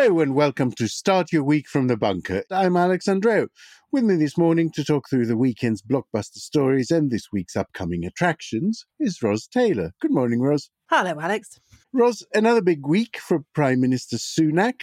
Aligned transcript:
Hello 0.00 0.20
and 0.20 0.36
welcome 0.36 0.70
to 0.70 0.86
Start 0.86 1.32
Your 1.32 1.42
Week 1.42 1.66
from 1.66 1.88
the 1.88 1.96
Bunker. 1.96 2.44
I'm 2.52 2.76
Alex 2.76 3.06
Andreou. 3.06 3.48
With 3.90 4.04
me 4.04 4.14
this 4.14 4.38
morning 4.38 4.70
to 4.76 4.84
talk 4.84 5.10
through 5.10 5.26
the 5.26 5.36
weekend's 5.36 5.82
blockbuster 5.82 6.36
stories 6.36 6.92
and 6.92 7.10
this 7.10 7.32
week's 7.32 7.56
upcoming 7.56 8.04
attractions 8.04 8.86
is 9.00 9.20
Ros 9.20 9.48
Taylor. 9.48 9.90
Good 10.00 10.12
morning, 10.12 10.40
Ros. 10.40 10.70
Hello, 10.88 11.18
Alex. 11.20 11.58
Ros, 11.92 12.24
another 12.32 12.62
big 12.62 12.86
week 12.86 13.18
for 13.18 13.40
Prime 13.56 13.80
Minister 13.80 14.18
Sunak. 14.18 14.82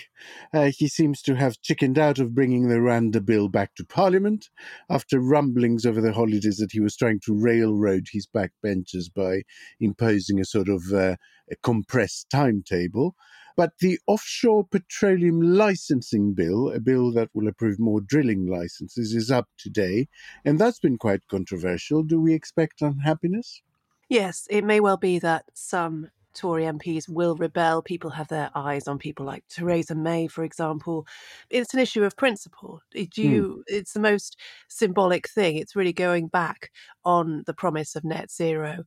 Uh, 0.54 0.72
he 0.78 0.90
seems 0.90 1.22
to 1.22 1.36
have 1.36 1.62
chickened 1.62 1.98
out 1.98 2.20
of 2.20 2.36
bringing 2.36 2.68
the 2.68 2.76
Rwanda 2.76 3.26
bill 3.26 3.48
back 3.48 3.74
to 3.76 3.86
Parliament 3.86 4.50
after 4.90 5.22
rumblings 5.22 5.86
over 5.86 6.02
the 6.02 6.12
holidays 6.12 6.58
that 6.58 6.74
he 6.74 6.82
was 6.82 6.98
trying 6.98 7.22
to 7.22 7.34
railroad 7.34 8.08
his 8.12 8.28
backbenchers 8.28 9.06
by 9.16 9.44
imposing 9.80 10.42
a 10.42 10.46
sort 10.46 10.68
of 10.68 10.92
uh, 10.92 11.16
a 11.50 11.56
compressed 11.64 12.30
timetable. 12.30 13.16
But 13.56 13.74
the 13.80 14.00
offshore 14.08 14.66
petroleum 14.66 15.42
licensing 15.42 16.34
bill, 16.34 16.72
a 16.72 16.80
bill 16.80 17.12
that 17.14 17.30
will 17.34 17.48
approve 17.48 17.80
more 17.80 18.02
drilling 18.02 18.48
licenses, 18.48 19.14
is 19.14 19.32
up 19.32 19.48
today. 19.58 20.08
And 20.44 20.60
that's 20.60 20.80
been 20.80 20.98
quite 20.98 21.28
controversial. 21.28 22.04
Do 22.04 22.20
we 22.20 22.34
expect 22.34 22.82
unhappiness? 22.82 23.62
Yes, 24.10 24.48
it 24.50 24.64
may 24.64 24.80
well 24.80 24.98
be 24.98 25.20
that 25.20 25.46
some 25.54 26.10
Tory 26.36 26.64
MPs 26.64 27.10
will 27.10 27.36
rebel. 27.36 27.82
People 27.82 28.12
have 28.12 28.28
their 28.28 28.52
eyes 28.54 28.88
on 28.88 29.00
people 29.00 29.26
like 29.26 29.44
Theresa 29.48 29.96
May, 29.96 30.28
for 30.28 30.44
example. 30.44 31.08
It's 31.50 31.74
an 31.74 31.80
issue 31.80 32.04
of 32.04 32.18
principle. 32.18 32.82
It, 32.94 33.18
you, 33.18 33.58
mm. 33.60 33.64
It's 33.68 33.94
the 33.94 34.00
most 34.00 34.38
symbolic 34.68 35.28
thing. 35.30 35.58
It's 35.58 35.76
really 35.76 35.94
going 35.94 36.28
back 36.28 36.72
on 37.04 37.44
the 37.48 37.54
promise 37.54 37.96
of 37.96 38.04
net 38.04 38.30
zero. 38.30 38.84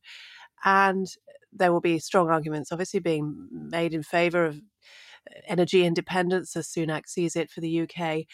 And 0.63 1.07
there 1.51 1.71
will 1.71 1.81
be 1.81 1.99
strong 1.99 2.29
arguments, 2.29 2.71
obviously, 2.71 2.99
being 2.99 3.47
made 3.51 3.93
in 3.93 4.03
favour 4.03 4.45
of 4.45 4.57
uh, 4.57 5.39
energy 5.47 5.85
independence 5.85 6.55
as 6.55 6.67
Sunak 6.67 7.07
sees 7.07 7.35
it 7.35 7.49
for 7.49 7.61
the 7.61 7.81
UK. 7.81 8.25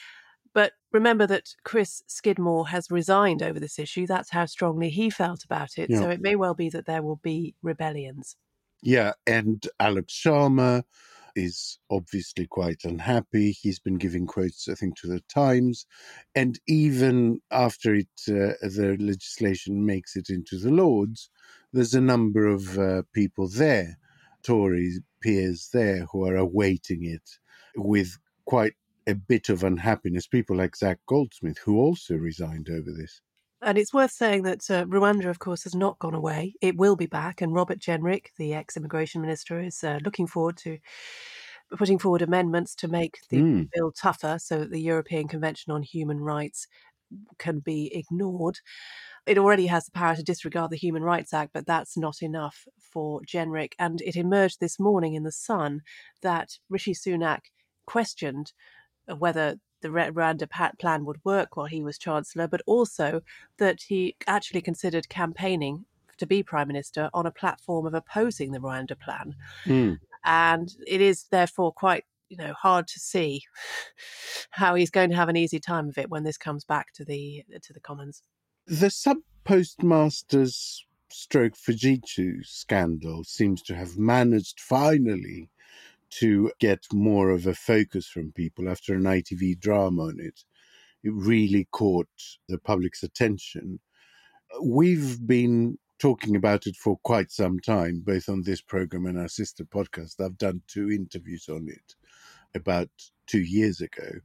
But 0.54 0.72
remember 0.94 1.28
that 1.28 1.50
Chris 1.64 2.02
Skidmore 2.08 2.70
has 2.70 2.90
resigned 2.90 3.44
over 3.44 3.60
this 3.60 3.78
issue. 3.78 4.08
That's 4.08 4.32
how 4.32 4.46
strongly 4.46 4.90
he 4.90 5.10
felt 5.10 5.44
about 5.44 5.78
it. 5.78 5.90
Yeah. 5.90 6.00
So 6.00 6.10
it 6.10 6.22
may 6.22 6.36
well 6.36 6.54
be 6.54 6.70
that 6.70 6.86
there 6.86 7.04
will 7.04 7.20
be 7.22 7.56
rebellions. 7.62 8.38
Yeah, 8.82 9.14
and 9.26 9.66
Alok 9.82 10.08
Sharma 10.08 10.84
is 11.36 11.80
obviously 11.92 12.48
quite 12.48 12.82
unhappy. 12.84 13.52
He's 13.52 13.80
been 13.80 13.98
giving 13.98 14.26
quotes, 14.26 14.68
I 14.70 14.76
think, 14.76 14.98
to 15.00 15.08
the 15.08 15.22
Times, 15.30 15.86
and 16.34 16.60
even 16.68 17.42
after 17.52 17.94
it, 17.96 18.08
uh, 18.28 18.54
the 18.62 18.98
legislation 19.00 19.86
makes 19.86 20.16
it 20.16 20.30
into 20.30 20.58
the 20.58 20.72
Lords, 20.72 21.30
there's 21.74 21.94
a 21.94 22.02
number 22.02 22.48
of 22.48 22.78
uh, 22.80 23.04
people 23.14 23.48
there, 23.50 23.98
Tory 24.44 25.00
peers 25.22 25.70
there, 25.74 26.06
who 26.12 26.26
are 26.26 26.38
awaiting 26.38 27.04
it 27.06 27.30
with 27.76 28.18
quite 28.46 28.74
a 29.08 29.16
bit 29.16 29.50
of 29.50 29.64
unhappiness. 29.64 30.28
People 30.28 30.56
like 30.58 30.76
Zac 30.76 31.00
Goldsmith, 31.08 31.58
who 31.58 31.78
also 31.78 32.16
resigned 32.16 32.70
over 32.70 32.92
this. 32.92 33.22
And 33.66 33.78
it's 33.78 33.94
worth 33.94 34.12
saying 34.12 34.44
that 34.44 34.70
uh, 34.70 34.86
Rwanda, 34.86 35.26
of 35.26 35.40
course, 35.40 35.64
has 35.64 35.76
not 35.76 36.00
gone 36.00 36.14
away. 36.14 36.54
It 36.62 36.78
will 36.78 36.96
be 36.96 37.08
back. 37.08 37.42
And 37.42 37.54
Robert 37.54 37.80
Jenrick, 37.80 38.28
the 38.38 38.54
ex 38.54 38.78
immigration 38.78 39.22
minister, 39.22 39.60
is 39.60 39.84
uh, 39.84 40.00
looking 40.06 40.28
forward 40.28 40.56
to 40.58 40.78
putting 41.78 41.98
forward 41.98 42.22
amendments 42.22 42.76
to 42.76 42.88
make 42.88 43.18
the 43.30 43.38
mm. 43.38 43.70
bill 43.74 43.92
tougher 43.92 44.38
so 44.40 44.60
that 44.60 44.72
the 44.72 44.82
European 44.82 45.28
Convention 45.28 45.74
on 45.74 45.82
Human 45.82 46.22
Rights 46.22 46.68
can 47.40 47.60
be 47.60 47.92
ignored 47.94 48.60
it 49.26 49.38
already 49.38 49.68
has 49.68 49.86
the 49.86 49.92
power 49.92 50.16
to 50.16 50.24
disregard 50.24 50.70
the 50.70 50.78
Human 50.78 51.04
Rights 51.04 51.34
Act, 51.34 51.52
but 51.54 51.66
that's 51.66 51.98
not 51.98 52.22
enough 52.22 52.66
for 52.80 53.22
Jenrick. 53.22 53.74
And 53.80 54.02
it 54.02 54.16
emerged 54.16 54.60
this 54.60 54.80
morning 54.80 55.16
in 55.16 55.24
The 55.24 55.32
Sun 55.32 55.82
that 56.22 56.60
Rishi 56.70 56.94
Sunak 56.94 57.40
questioned 57.88 58.54
whether 59.18 59.56
the 59.86 60.12
Rwanda 60.12 60.50
plan 60.80 61.06
would 61.06 61.24
work 61.24 61.56
while 61.56 61.68
he 61.68 61.84
was 61.84 61.98
Chancellor, 61.98 62.48
but 62.48 62.62
also 62.66 63.22
that 63.58 63.84
he 63.88 64.16
actually 64.26 64.62
considered 64.62 65.10
campaigning 65.10 65.86
to 66.18 66.26
be 66.26 66.42
Prime 66.42 66.68
Minister 66.68 67.10
on 67.14 67.26
a 67.26 67.32
platform 67.32 67.86
of 67.86 67.94
opposing 67.94 68.52
the 68.52 68.60
Rwanda 68.60 69.00
plan. 69.00 69.36
Mm. 69.66 70.00
And 70.24 70.70
it 70.88 71.02
is 71.02 71.26
therefore 71.30 71.72
quite 71.72 72.06
you 72.30 72.38
know 72.38 72.54
hard 72.54 72.88
to 72.88 73.00
see 73.00 73.44
how 74.50 74.74
he's 74.74 74.90
going 74.90 75.12
to 75.12 75.16
have 75.16 75.30
an 75.30 75.38
easy 75.38 75.60
time 75.60 75.90
of 75.90 75.98
it 75.98 76.10
when 76.10 76.24
this 76.24 76.38
comes 76.38 76.66
back 76.66 76.92
to 76.94 77.06
the 77.06 77.44
to 77.62 77.74
the 77.74 77.80
Commons. 77.80 78.24
The 78.66 78.90
sub 78.90 79.18
postmaster's 79.44 80.84
stroke 81.12 81.54
Fujitsu 81.54 82.44
scandal 82.44 83.24
seems 83.24 83.62
to 83.64 83.76
have 83.76 83.98
managed 83.98 84.60
finally 84.60 85.50
to 86.12 86.52
get 86.60 86.86
more 86.94 87.30
of 87.30 87.48
a 87.48 87.54
focus 87.54 88.08
from 88.08 88.32
people 88.32 88.70
after 88.70 88.94
an 88.94 89.04
ITV 89.04 89.60
drama 89.60 90.04
on 90.04 90.20
it. 90.20 90.42
It 91.04 91.14
really 91.14 91.68
caught 91.72 92.08
the 92.48 92.58
public's 92.58 93.04
attention. 93.04 93.80
We've 94.62 95.26
been 95.26 95.78
talking 96.00 96.36
about 96.36 96.68
it 96.68 96.76
for 96.76 96.98
quite 97.04 97.32
some 97.32 97.60
time, 97.60 98.02
both 98.06 98.30
on 98.30 98.44
this 98.44 98.62
program 98.62 99.06
and 99.06 99.18
our 99.20 99.28
sister 99.28 99.64
podcast. 99.64 100.20
I've 100.20 100.38
done 100.38 100.62
two 100.68 100.92
interviews 100.92 101.48
on 101.50 101.68
it 101.70 101.96
about 102.54 102.90
two 103.28 103.42
years 103.42 103.82
ago. 103.82 104.20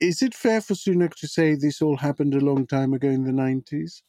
Is 0.00 0.22
it 0.22 0.34
fair 0.34 0.60
for 0.60 0.74
Sunak 0.74 1.14
to 1.16 1.26
say 1.26 1.54
this 1.54 1.82
all 1.82 1.96
happened 1.96 2.34
a 2.34 2.40
long 2.40 2.66
time 2.66 2.94
ago 2.94 3.08
in 3.08 3.24
the 3.24 3.32
90s? 3.32 4.02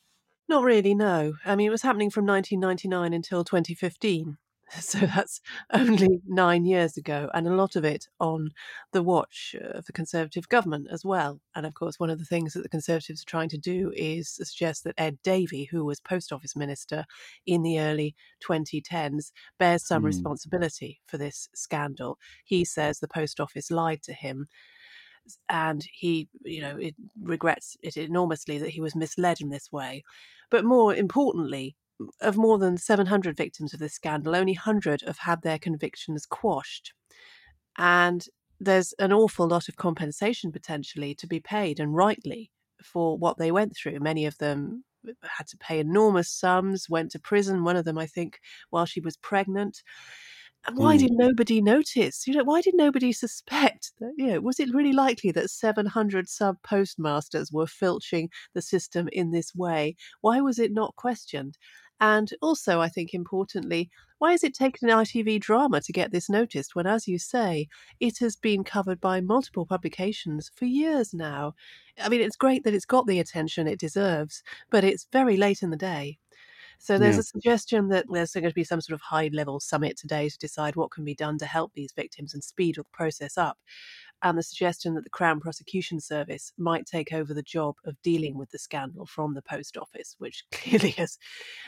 Not 0.47 0.63
really, 0.63 0.95
no. 0.95 1.33
I 1.45 1.55
mean, 1.55 1.67
it 1.67 1.71
was 1.71 1.81
happening 1.81 2.09
from 2.09 2.25
1999 2.25 3.13
until 3.13 3.43
2015. 3.43 4.37
So 4.81 4.99
that's 4.99 5.41
only 5.73 6.21
nine 6.27 6.65
years 6.65 6.95
ago, 6.95 7.29
and 7.33 7.47
a 7.47 7.55
lot 7.55 7.75
of 7.75 7.83
it 7.83 8.07
on 8.19 8.51
the 8.91 9.01
watch 9.01 9.55
of 9.59 9.85
the 9.85 9.93
Conservative 9.93 10.47
government 10.47 10.87
as 10.91 11.03
well. 11.03 11.41
And 11.55 11.65
of 11.65 11.73
course, 11.73 11.99
one 11.99 12.09
of 12.09 12.19
the 12.19 12.25
things 12.25 12.53
that 12.53 12.61
the 12.61 12.69
Conservatives 12.69 13.23
are 13.23 13.29
trying 13.29 13.49
to 13.49 13.57
do 13.57 13.91
is 13.95 14.29
suggest 14.29 14.83
that 14.83 14.95
Ed 14.97 15.17
Davey, 15.23 15.65
who 15.65 15.85
was 15.85 15.99
Post 15.99 16.31
Office 16.31 16.55
Minister 16.55 17.05
in 17.47 17.63
the 17.63 17.79
early 17.79 18.15
2010s, 18.47 19.31
bears 19.57 19.85
some 19.85 20.03
mm. 20.03 20.07
responsibility 20.07 21.01
for 21.07 21.17
this 21.17 21.49
scandal. 21.55 22.17
He 22.45 22.63
says 22.63 22.99
the 22.99 23.07
Post 23.07 23.39
Office 23.39 23.71
lied 23.71 24.03
to 24.03 24.13
him 24.13 24.47
and 25.47 25.83
he, 25.91 26.27
you 26.43 26.61
know, 26.61 26.77
it 26.77 26.95
regrets 27.21 27.77
it 27.83 27.97
enormously 27.97 28.57
that 28.57 28.69
he 28.69 28.81
was 28.81 28.95
misled 28.95 29.41
in 29.41 29.49
this 29.49 29.71
way. 29.71 30.03
But 30.49 30.65
more 30.65 30.95
importantly, 30.95 31.75
of 32.21 32.37
more 32.37 32.57
than 32.57 32.77
700 32.77 33.35
victims 33.35 33.73
of 33.73 33.79
this 33.79 33.93
scandal, 33.93 34.35
only 34.35 34.53
100 34.53 35.01
have 35.05 35.17
had 35.19 35.41
their 35.41 35.59
convictions 35.59 36.25
quashed. 36.25 36.93
And 37.77 38.25
there's 38.59 38.93
an 38.99 39.13
awful 39.13 39.47
lot 39.47 39.69
of 39.69 39.77
compensation 39.77 40.51
potentially 40.51 41.15
to 41.15 41.27
be 41.27 41.39
paid, 41.39 41.79
and 41.79 41.95
rightly, 41.95 42.51
for 42.83 43.17
what 43.17 43.37
they 43.37 43.51
went 43.51 43.75
through. 43.75 43.99
Many 43.99 44.25
of 44.25 44.37
them 44.37 44.83
had 45.23 45.47
to 45.47 45.57
pay 45.57 45.79
enormous 45.79 46.31
sums, 46.31 46.89
went 46.89 47.11
to 47.11 47.19
prison, 47.19 47.63
one 47.63 47.75
of 47.75 47.85
them, 47.85 47.97
I 47.97 48.05
think, 48.05 48.39
while 48.69 48.85
she 48.85 48.99
was 48.99 49.17
pregnant. 49.17 49.81
And 50.67 50.77
why 50.77 50.97
mm. 50.97 50.99
did 50.99 51.11
nobody 51.13 51.61
notice? 51.61 52.27
You 52.27 52.33
know, 52.33 52.43
why 52.43 52.61
did 52.61 52.75
nobody 52.75 53.11
suspect 53.13 53.91
that? 53.99 54.13
You 54.17 54.27
know, 54.27 54.41
was 54.41 54.59
it 54.59 54.73
really 54.73 54.93
likely 54.93 55.31
that 55.31 55.49
700 55.49 56.27
sub 56.27 56.57
postmasters 56.63 57.51
were 57.51 57.67
filching 57.67 58.29
the 58.53 58.61
system 58.61 59.07
in 59.11 59.31
this 59.31 59.55
way? 59.55 59.95
Why 60.21 60.41
was 60.41 60.59
it 60.59 60.73
not 60.73 60.95
questioned? 60.95 61.57
And 61.99 62.31
also, 62.41 62.79
I 62.79 62.87
think 62.87 63.13
importantly, 63.13 63.89
why 64.19 64.31
has 64.31 64.43
it 64.43 64.53
taken 64.53 64.89
an 64.89 64.97
ITV 64.97 65.39
drama 65.41 65.81
to 65.81 65.91
get 65.91 66.11
this 66.11 66.29
noticed 66.29 66.75
when, 66.75 66.87
as 66.87 67.07
you 67.07 67.17
say, 67.19 67.67
it 67.99 68.19
has 68.19 68.35
been 68.35 68.63
covered 68.63 68.99
by 69.01 69.21
multiple 69.21 69.65
publications 69.65 70.51
for 70.55 70.65
years 70.65 71.13
now? 71.13 71.53
I 72.01 72.09
mean, 72.09 72.21
it's 72.21 72.35
great 72.35 72.63
that 72.63 72.73
it's 72.73 72.85
got 72.85 73.07
the 73.07 73.19
attention 73.19 73.67
it 73.67 73.79
deserves, 73.79 74.43
but 74.69 74.83
it's 74.83 75.07
very 75.11 75.37
late 75.37 75.61
in 75.61 75.69
the 75.69 75.77
day. 75.77 76.19
So 76.81 76.97
there's 76.97 77.15
yeah. 77.15 77.21
a 77.21 77.23
suggestion 77.23 77.89
that 77.89 78.05
there's 78.09 78.31
going 78.31 78.45
to 78.45 78.53
be 78.53 78.63
some 78.63 78.79
sort 78.79 78.95
of 78.95 79.01
high 79.01 79.29
level 79.33 79.59
summit 79.59 79.97
today 79.97 80.29
to 80.29 80.37
decide 80.37 80.77
what 80.77 80.91
can 80.91 81.03
be 81.03 81.13
done 81.13 81.37
to 81.39 81.45
help 81.45 81.73
these 81.73 81.91
victims 81.91 82.33
and 82.33 82.41
speed 82.41 82.75
the 82.75 82.85
process 82.93 83.37
up. 83.37 83.57
And 84.21 84.37
the 84.37 84.43
suggestion 84.43 84.95
that 84.95 85.03
the 85.03 85.09
Crown 85.09 85.39
Prosecution 85.39 85.99
Service 85.99 86.51
might 86.57 86.85
take 86.85 87.13
over 87.13 87.33
the 87.33 87.41
job 87.43 87.75
of 87.85 88.01
dealing 88.01 88.37
with 88.37 88.51
the 88.51 88.59
scandal 88.59 89.05
from 89.05 89.33
the 89.33 89.41
Post 89.41 89.77
Office, 89.77 90.15
which 90.19 90.43
clearly 90.51 90.91
has 90.91 91.17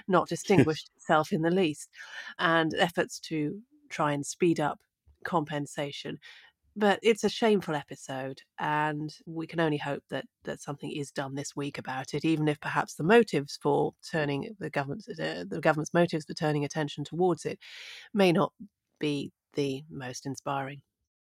not 0.07 0.27
distinguished 0.30 0.89
itself 0.98 1.31
in 1.31 1.42
the 1.42 1.51
least, 1.51 1.89
and 2.39 2.74
efforts 2.75 3.19
to 3.19 3.59
try 3.89 4.13
and 4.13 4.25
speed 4.25 4.59
up 4.59 4.80
compensation 5.24 6.18
but 6.75 7.00
it's 7.03 7.24
a 7.24 7.30
shameful 7.30 7.75
episode, 7.75 8.42
and 8.59 9.13
we 9.25 9.45
can 9.45 9.59
only 9.59 9.77
hope 9.77 10.04
that 10.09 10.25
that 10.44 10.62
something 10.62 10.92
is 10.92 11.12
done 11.12 11.36
this 11.36 11.56
week 11.56 11.77
about 11.77 12.13
it, 12.13 12.24
even 12.24 12.47
if 12.47 12.59
perhaps 12.62 12.95
the 12.95 13.04
motives 13.04 13.59
for 13.62 13.94
turning 14.09 14.56
the 14.59 14.69
government's 14.69 15.07
uh, 15.09 15.44
the 15.47 15.59
government's 15.59 15.94
motives 15.94 16.25
for 16.25 16.33
turning 16.33 16.63
attention 16.63 17.04
towards 17.04 17.45
it 17.45 17.59
may 18.13 18.31
not 18.31 18.54
be 19.00 19.31
the 19.54 19.83
most 19.89 20.25
inspiring. 20.25 20.81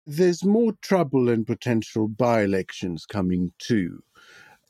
There's 0.07 0.45
more 0.45 0.73
trouble 0.83 1.29
and 1.29 1.47
potential 1.47 2.07
by-elections 2.07 3.07
coming 3.07 3.53
too. 3.59 4.03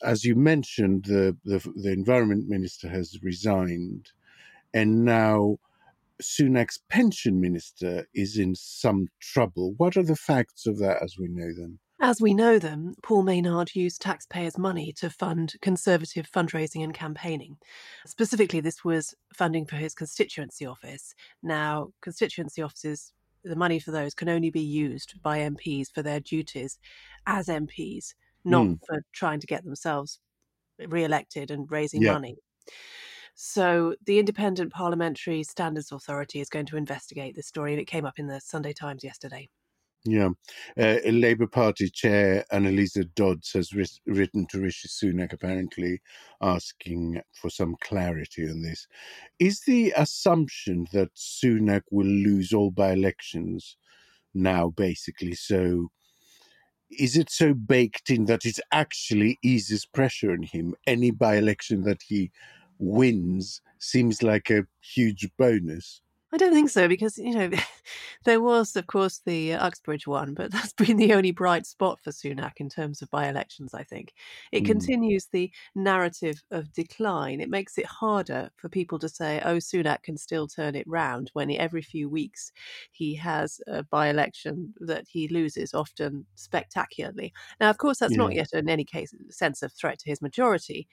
As 0.03 0.25
you 0.25 0.35
mentioned, 0.35 1.05
the, 1.05 1.37
the, 1.45 1.59
the 1.77 1.93
environment 1.93 2.49
minister 2.49 2.89
has 2.89 3.19
resigned, 3.23 4.13
and 4.73 5.05
now 5.05 5.59
Sunak's 6.23 6.81
pension 6.89 7.41
minister 7.41 8.07
is 8.15 8.39
in 8.39 8.55
some 8.55 9.09
trouble. 9.21 9.75
What 9.77 9.97
are 9.97 10.03
the 10.03 10.17
facts 10.17 10.67
of 10.67 10.79
that 10.79 11.03
as 11.03 11.17
we 11.19 11.29
know 11.29 11.53
them? 11.53 11.81
As 12.01 12.21
we 12.21 12.35
know 12.35 12.59
them, 12.59 12.95
Paul 13.03 13.23
Maynard 13.23 13.75
used 13.75 14.03
taxpayers' 14.03 14.59
money 14.59 14.93
to 14.99 15.09
fund 15.09 15.55
conservative 15.63 16.31
fundraising 16.31 16.85
and 16.85 16.93
campaigning. 16.93 17.57
Specifically, 18.07 18.61
this 18.61 18.85
was 18.85 19.15
funding 19.33 19.65
for 19.65 19.77
his 19.77 19.95
constituency 19.95 20.67
office. 20.67 21.15
Now, 21.43 21.89
constituency 22.03 22.61
offices, 22.61 23.13
the 23.49 23.57
money 23.57 23.79
for 23.79 23.91
those 23.91 24.15
can 24.15 24.29
only 24.29 24.51
be 24.51 24.61
used 24.61 25.21
by 25.23 25.39
MPs 25.39 25.93
for 25.93 26.03
their 26.03 26.21
duties 26.21 26.79
as 27.27 27.49
MPs, 27.49 28.15
not 28.45 28.67
mm. 28.67 28.79
for 28.87 29.03
trying 29.13 29.41
to 29.41 29.47
get 29.47 29.65
themselves 29.65 30.21
re 30.79 31.05
elected 31.05 31.51
and 31.51 31.71
raising 31.71 32.03
yeah. 32.03 32.13
money. 32.13 32.37
So, 33.35 33.95
the 34.07 34.19
Independent 34.19 34.73
Parliamentary 34.73 35.43
Standards 35.43 35.93
Authority 35.93 36.41
is 36.41 36.49
going 36.49 36.67
to 36.67 36.77
investigate 36.77 37.37
this 37.37 37.47
story, 37.47 37.73
and 37.73 37.81
it 37.81 37.87
came 37.87 38.07
up 38.07 38.19
in 38.19 38.27
the 38.27 38.41
Sunday 38.41 38.73
Times 38.73 39.05
yesterday. 39.05 39.49
Yeah. 40.07 40.31
Uh, 40.79 40.99
Labour 41.05 41.49
Party 41.49 41.91
chair 41.91 42.45
Anneliese 42.53 43.13
Dodds 43.15 43.53
has 43.53 43.73
writ- 43.75 44.01
written 44.07 44.47
to 44.49 44.61
Rishi 44.61 44.89
Sunak, 44.89 45.33
apparently 45.33 46.01
asking 46.41 47.21
for 47.33 47.51
some 47.51 47.77
clarity 47.83 48.49
on 48.49 48.63
this. 48.63 48.87
Is 49.41 49.61
the 49.63 49.93
assumption 49.97 50.87
that 50.93 51.15
Sunak 51.15 51.83
will 51.91 52.07
lose 52.07 52.53
all 52.53 52.71
by 52.71 52.93
elections 52.93 53.77
now, 54.35 54.71
basically, 54.71 55.35
so? 55.35 55.89
Is 56.91 57.17
it 57.17 57.31
so 57.31 57.53
baked 57.53 58.11
in 58.11 58.27
that 58.27 58.47
it 58.47 58.61
actually 58.73 59.39
eases 59.43 59.87
pressure 59.87 60.33
on 60.33 60.43
him? 60.45 60.75
Any 60.87 61.11
by 61.11 61.37
election 61.37 61.83
that 61.83 62.03
he 62.03 62.31
wins 62.79 63.61
seems 63.81 64.23
like 64.23 64.51
a 64.51 64.67
huge 64.81 65.29
bonus. 65.37 66.01
I 66.37 66.39
don't 66.39 66.53
think 66.53 66.69
so 66.69 66.87
because 66.87 67.17
you 67.17 67.35
know 67.35 67.51
there 68.27 68.43
was, 68.43 68.77
of 68.77 68.87
course, 68.89 69.23
the 69.25 69.55
uh, 69.55 69.67
Uxbridge 69.67 70.07
one, 70.07 70.35
but 70.35 70.51
that's 70.53 70.75
been 70.75 70.99
the 70.99 71.15
only 71.15 71.31
bright 71.31 71.65
spot 71.65 71.99
for 72.05 72.11
Sunak 72.11 72.59
in 72.59 72.69
terms 72.69 73.01
of 73.01 73.11
by-elections. 73.11 73.73
I 73.73 73.85
think 73.85 74.13
it 74.53 74.65
mm. 74.65 74.67
continues 74.67 75.29
the 75.33 75.51
narrative 75.75 76.43
of 76.51 76.75
decline. 76.75 77.41
It 77.41 77.49
makes 77.49 77.79
it 77.79 77.87
harder 77.87 78.51
for 78.57 78.69
people 78.69 78.99
to 78.99 79.09
say, 79.09 79.41
"Oh, 79.47 79.57
Sunak 79.57 80.03
can 80.03 80.19
still 80.19 80.47
turn 80.47 80.75
it 80.75 80.87
round." 80.87 81.31
When 81.33 81.51
every 81.53 81.81
few 81.81 82.11
weeks 82.11 82.53
he 82.93 83.15
has 83.15 83.59
a 83.67 83.83
by-election 83.85 84.75
that 84.81 85.07
he 85.09 85.29
loses, 85.29 85.73
often 85.73 86.27
spectacularly. 86.35 87.33
Now, 87.61 87.71
of 87.71 87.79
course, 87.79 87.99
that's 88.01 88.13
yeah. 88.13 88.19
not 88.19 88.35
yet 88.35 88.51
in 88.53 88.69
any 88.69 88.85
case 88.85 89.15
a 89.15 89.33
sense 89.33 89.63
of 89.63 89.73
threat 89.73 90.01
to 90.01 90.11
his 90.11 90.21
majority. 90.21 90.87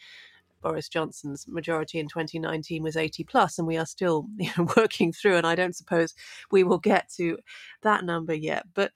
Boris 0.64 0.90
Johnson's 0.90 1.46
majority 1.48 2.00
in 2.00 2.08
2019 2.08 2.82
was 2.82 2.98
80 2.98 3.24
plus, 3.26 3.60
and 3.60 3.68
we 3.68 3.78
are 3.78 3.86
still 3.86 4.28
you 4.38 4.50
know, 4.58 4.68
working 4.76 5.12
through. 5.12 5.36
And 5.36 5.46
I 5.46 5.56
don't 5.56 5.76
suppose 5.76 6.14
we 6.52 6.64
will 6.64 6.80
get 6.80 7.10
to 7.18 7.38
that 7.84 8.04
number 8.04 8.34
yet, 8.34 8.66
but 8.74 8.92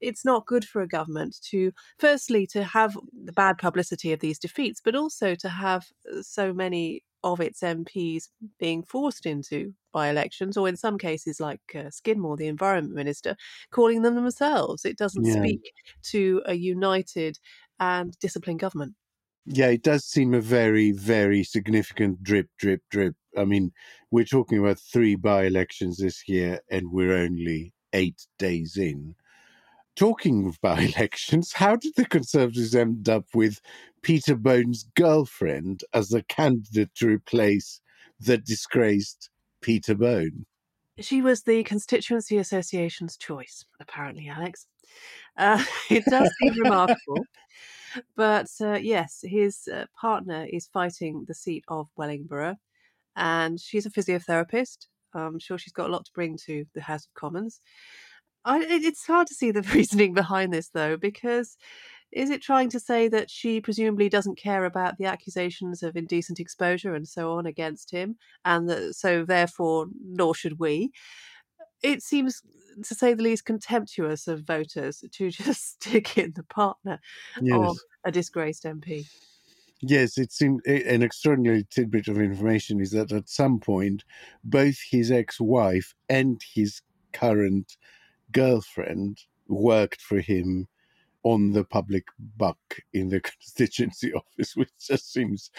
it's 0.00 0.24
not 0.24 0.46
good 0.46 0.66
for 0.66 0.82
a 0.82 0.88
government 0.88 1.36
to 1.50 1.72
firstly 1.98 2.46
to 2.48 2.62
have 2.62 2.98
the 3.24 3.32
bad 3.32 3.56
publicity 3.56 4.12
of 4.12 4.20
these 4.20 4.40
defeats 4.40 4.78
but 4.84 4.94
also 4.94 5.34
to 5.36 5.48
have 5.48 5.86
uh, 6.12 6.20
so 6.20 6.52
many 6.52 7.02
of 7.24 7.40
its 7.40 7.62
MPs 7.62 8.28
being 8.60 8.82
forced 8.82 9.24
into 9.24 9.72
by 9.92 10.08
elections, 10.08 10.56
or 10.56 10.68
in 10.68 10.76
some 10.76 10.98
cases, 10.98 11.40
like 11.40 11.60
uh, 11.74 11.88
Skidmore, 11.90 12.36
the 12.36 12.46
environment 12.46 12.94
minister, 12.94 13.34
calling 13.70 14.02
them 14.02 14.14
themselves. 14.14 14.84
It 14.84 14.98
doesn't 14.98 15.24
yeah. 15.24 15.34
speak 15.34 15.72
to 16.10 16.42
a 16.44 16.54
united 16.54 17.38
and 17.80 18.16
disciplined 18.20 18.60
government. 18.60 18.92
Yeah, 19.46 19.68
it 19.68 19.82
does 19.82 20.04
seem 20.04 20.32
a 20.32 20.40
very, 20.40 20.92
very 20.92 21.44
significant 21.44 22.22
drip, 22.22 22.48
drip, 22.58 22.82
drip. 22.90 23.14
I 23.36 23.44
mean, 23.44 23.72
we're 24.10 24.24
talking 24.24 24.58
about 24.58 24.78
three 24.78 25.16
by 25.16 25.44
elections 25.44 25.98
this 25.98 26.26
year, 26.28 26.60
and 26.70 26.90
we're 26.90 27.16
only 27.16 27.72
eight 27.92 28.26
days 28.38 28.76
in. 28.76 29.14
Talking 29.96 30.46
of 30.46 30.60
by 30.62 30.80
elections, 30.80 31.52
how 31.52 31.76
did 31.76 31.94
the 31.96 32.06
Conservatives 32.06 32.74
end 32.74 33.08
up 33.08 33.26
with 33.34 33.60
Peter 34.02 34.34
Bone's 34.34 34.84
girlfriend 34.94 35.84
as 35.92 36.08
the 36.08 36.22
candidate 36.22 36.94
to 36.96 37.08
replace 37.08 37.80
the 38.18 38.38
disgraced 38.38 39.30
Peter 39.60 39.94
Bone? 39.94 40.46
She 41.00 41.20
was 41.20 41.42
the 41.42 41.64
Constituency 41.64 42.38
Association's 42.38 43.16
choice, 43.16 43.64
apparently, 43.80 44.28
Alex. 44.28 44.66
Uh, 45.36 45.62
it 45.90 46.04
does 46.06 46.30
seem 46.40 46.54
remarkable. 46.62 47.26
But 48.16 48.48
uh, 48.60 48.74
yes, 48.74 49.20
his 49.22 49.68
uh, 49.72 49.86
partner 49.98 50.46
is 50.50 50.66
fighting 50.68 51.24
the 51.26 51.34
seat 51.34 51.64
of 51.68 51.88
Wellingborough, 51.96 52.56
and 53.16 53.60
she's 53.60 53.86
a 53.86 53.90
physiotherapist. 53.90 54.86
I'm 55.14 55.38
sure 55.38 55.58
she's 55.58 55.72
got 55.72 55.88
a 55.88 55.92
lot 55.92 56.04
to 56.06 56.12
bring 56.14 56.36
to 56.46 56.66
the 56.74 56.82
House 56.82 57.06
of 57.06 57.14
Commons. 57.14 57.60
I, 58.44 58.60
it's 58.68 59.06
hard 59.06 59.26
to 59.28 59.34
see 59.34 59.50
the 59.50 59.62
reasoning 59.74 60.14
behind 60.14 60.52
this, 60.52 60.68
though, 60.68 60.96
because 60.96 61.56
is 62.12 62.30
it 62.30 62.42
trying 62.42 62.70
to 62.70 62.80
say 62.80 63.08
that 63.08 63.30
she 63.30 63.60
presumably 63.60 64.08
doesn't 64.08 64.38
care 64.38 64.64
about 64.64 64.98
the 64.98 65.06
accusations 65.06 65.82
of 65.82 65.96
indecent 65.96 66.40
exposure 66.40 66.94
and 66.94 67.08
so 67.08 67.32
on 67.32 67.46
against 67.46 67.90
him, 67.90 68.16
and 68.44 68.68
that, 68.68 68.94
so 68.94 69.24
therefore, 69.24 69.86
nor 70.04 70.34
should 70.34 70.58
we? 70.58 70.92
It 71.82 72.02
seems 72.02 72.42
to 72.82 72.94
say 72.94 73.14
the 73.14 73.22
least, 73.22 73.44
contemptuous 73.44 74.26
of 74.28 74.42
voters 74.42 75.04
to 75.10 75.30
just 75.30 75.74
stick 75.74 76.18
in 76.18 76.32
the 76.34 76.44
partner 76.44 77.00
yes. 77.40 77.58
of 77.58 77.78
a 78.04 78.12
disgraced 78.12 78.64
MP. 78.64 79.06
Yes, 79.80 80.16
it 80.16 80.32
seemed 80.32 80.64
an 80.66 81.02
extraordinary 81.02 81.66
tidbit 81.68 82.08
of 82.08 82.18
information 82.18 82.80
is 82.80 82.92
that 82.92 83.12
at 83.12 83.28
some 83.28 83.60
point, 83.60 84.04
both 84.42 84.78
his 84.90 85.10
ex 85.10 85.38
wife 85.38 85.94
and 86.08 86.40
his 86.54 86.80
current 87.12 87.76
girlfriend 88.32 89.18
worked 89.46 90.00
for 90.00 90.20
him 90.20 90.68
on 91.22 91.52
the 91.52 91.64
public 91.64 92.04
buck 92.36 92.58
in 92.92 93.08
the 93.08 93.20
constituency 93.20 94.12
office, 94.12 94.54
which 94.54 94.70
just 94.78 95.12
seems 95.12 95.50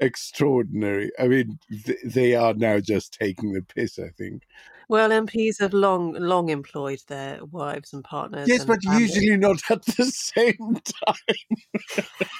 extraordinary. 0.00 1.10
I 1.18 1.28
mean, 1.28 1.58
th- 1.84 1.98
they 2.04 2.34
are 2.34 2.54
now 2.54 2.80
just 2.80 3.12
taking 3.12 3.52
the 3.52 3.62
piss, 3.62 3.98
I 3.98 4.08
think. 4.16 4.44
Well, 4.88 5.10
MPs 5.10 5.60
have 5.60 5.74
long, 5.74 6.14
long 6.14 6.48
employed 6.48 7.00
their 7.08 7.44
wives 7.44 7.92
and 7.92 8.02
partners. 8.02 8.48
Yes, 8.48 8.60
and 8.60 8.68
but 8.68 8.82
families. 8.82 9.14
usually 9.14 9.36
not 9.36 9.60
at 9.70 9.84
the 9.84 10.04
same 10.04 10.80
time. 11.04 11.28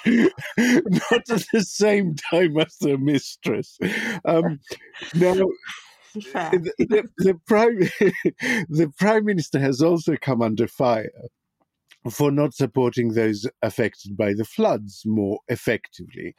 not 1.09 1.29
at 1.29 1.45
the 1.53 1.63
same 1.63 2.15
time 2.15 2.57
as 2.57 2.75
their 2.81 2.97
mistress. 2.97 3.77
Um, 4.25 4.59
now, 5.13 5.35
the, 6.15 6.73
the, 6.79 7.03
the, 7.17 7.39
prime 7.45 7.77
the 8.69 8.91
prime 8.97 9.25
minister 9.25 9.59
has 9.59 9.81
also 9.81 10.15
come 10.19 10.41
under 10.41 10.67
fire 10.67 11.11
for 12.09 12.31
not 12.31 12.55
supporting 12.55 13.13
those 13.13 13.45
affected 13.61 14.17
by 14.17 14.33
the 14.33 14.45
floods 14.45 15.03
more 15.05 15.39
effectively. 15.49 16.35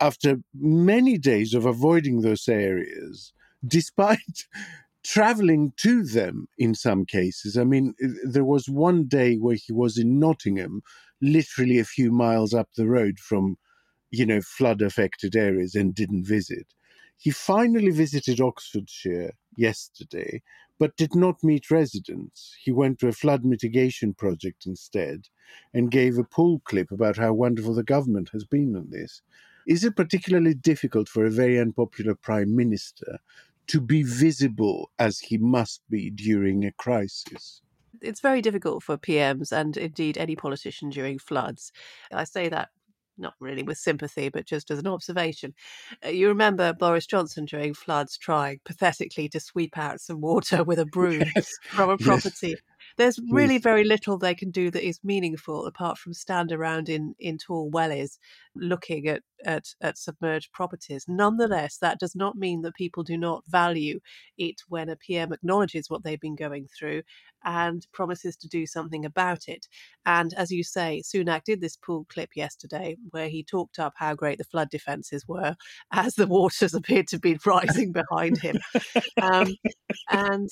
After 0.00 0.40
many 0.54 1.18
days 1.18 1.54
of 1.54 1.66
avoiding 1.66 2.22
those 2.22 2.48
areas, 2.48 3.32
despite 3.64 4.46
traveling 5.04 5.72
to 5.78 6.04
them 6.04 6.48
in 6.58 6.74
some 6.74 7.04
cases. 7.04 7.56
I 7.56 7.64
mean, 7.64 7.94
there 8.24 8.44
was 8.44 8.68
one 8.68 9.04
day 9.06 9.36
where 9.36 9.56
he 9.56 9.72
was 9.72 9.98
in 9.98 10.18
Nottingham, 10.18 10.82
literally 11.20 11.78
a 11.78 11.84
few 11.84 12.12
miles 12.12 12.54
up 12.54 12.68
the 12.76 12.86
road 12.86 13.18
from, 13.18 13.56
you 14.10 14.26
know, 14.26 14.40
flood 14.40 14.82
affected 14.82 15.36
areas 15.36 15.74
and 15.74 15.94
didn't 15.94 16.26
visit. 16.26 16.66
He 17.18 17.30
finally 17.30 17.90
visited 17.90 18.40
Oxfordshire 18.40 19.32
yesterday, 19.56 20.42
but 20.78 20.96
did 20.96 21.14
not 21.14 21.44
meet 21.44 21.70
residents. 21.70 22.56
He 22.64 22.72
went 22.72 22.98
to 22.98 23.08
a 23.08 23.12
flood 23.12 23.44
mitigation 23.44 24.14
project 24.14 24.66
instead 24.66 25.28
and 25.72 25.90
gave 25.90 26.18
a 26.18 26.24
pool 26.24 26.60
clip 26.64 26.90
about 26.90 27.16
how 27.16 27.32
wonderful 27.32 27.74
the 27.74 27.84
government 27.84 28.30
has 28.32 28.44
been 28.44 28.74
on 28.74 28.90
this. 28.90 29.22
Is 29.66 29.84
it 29.84 29.94
particularly 29.94 30.54
difficult 30.54 31.08
for 31.08 31.24
a 31.24 31.30
very 31.30 31.60
unpopular 31.60 32.16
prime 32.16 32.56
minister 32.56 33.20
to 33.68 33.80
be 33.80 34.02
visible 34.02 34.90
as 34.98 35.18
he 35.18 35.38
must 35.38 35.82
be 35.88 36.10
during 36.10 36.64
a 36.64 36.72
crisis? 36.72 37.62
It's 38.00 38.20
very 38.20 38.42
difficult 38.42 38.82
for 38.82 38.96
PMs 38.98 39.52
and 39.52 39.76
indeed 39.76 40.18
any 40.18 40.34
politician 40.34 40.90
during 40.90 41.18
floods. 41.18 41.72
I 42.12 42.24
say 42.24 42.48
that 42.48 42.70
not 43.18 43.34
really 43.40 43.62
with 43.62 43.78
sympathy, 43.78 44.28
but 44.28 44.46
just 44.46 44.70
as 44.70 44.78
an 44.78 44.86
observation. 44.86 45.54
Uh, 46.04 46.08
you 46.08 46.28
remember 46.28 46.72
Boris 46.72 47.06
Johnson 47.06 47.44
during 47.44 47.74
floods 47.74 48.16
trying 48.18 48.60
pathetically 48.64 49.28
to 49.30 49.40
sweep 49.40 49.76
out 49.78 50.00
some 50.00 50.20
water 50.20 50.64
with 50.64 50.78
a 50.78 50.86
broom 50.92 51.24
yes. 51.36 51.52
from 51.68 51.90
a 51.90 51.98
property. 51.98 52.50
Yes. 52.50 52.58
There's 52.98 53.20
really 53.30 53.58
very 53.58 53.84
little 53.84 54.18
they 54.18 54.34
can 54.34 54.50
do 54.50 54.70
that 54.70 54.86
is 54.86 55.00
meaningful 55.02 55.66
apart 55.66 55.98
from 55.98 56.12
stand 56.12 56.52
around 56.52 56.88
in, 56.88 57.14
in 57.18 57.38
tall 57.38 57.70
wellies 57.70 58.18
looking 58.54 59.08
at, 59.08 59.22
at, 59.44 59.64
at 59.80 59.98
submerged 59.98 60.52
properties. 60.52 61.04
Nonetheless, 61.08 61.78
that 61.78 61.98
does 61.98 62.14
not 62.14 62.36
mean 62.36 62.62
that 62.62 62.74
people 62.74 63.02
do 63.02 63.16
not 63.16 63.44
value 63.46 64.00
it 64.38 64.56
when 64.68 64.88
a 64.88 64.96
PM 64.96 65.32
acknowledges 65.32 65.88
what 65.88 66.04
they've 66.04 66.20
been 66.20 66.36
going 66.36 66.68
through 66.76 67.02
and 67.44 67.86
promises 67.92 68.36
to 68.36 68.48
do 68.48 68.66
something 68.66 69.04
about 69.04 69.48
it. 69.48 69.66
And 70.06 70.32
as 70.34 70.50
you 70.50 70.62
say, 70.64 71.02
Sunak 71.04 71.44
did 71.44 71.60
this 71.60 71.76
pool 71.76 72.06
clip 72.08 72.30
yesterday 72.34 72.96
where 73.10 73.28
he 73.28 73.42
talked 73.42 73.78
up 73.78 73.94
how 73.96 74.14
great 74.14 74.38
the 74.38 74.44
flood 74.44 74.70
defences 74.70 75.26
were 75.26 75.56
as 75.92 76.14
the 76.14 76.26
waters 76.26 76.74
appeared 76.74 77.08
to 77.08 77.18
be 77.18 77.38
rising 77.44 77.92
behind 77.92 78.38
him. 78.38 78.56
Um, 79.20 79.54
and 80.10 80.48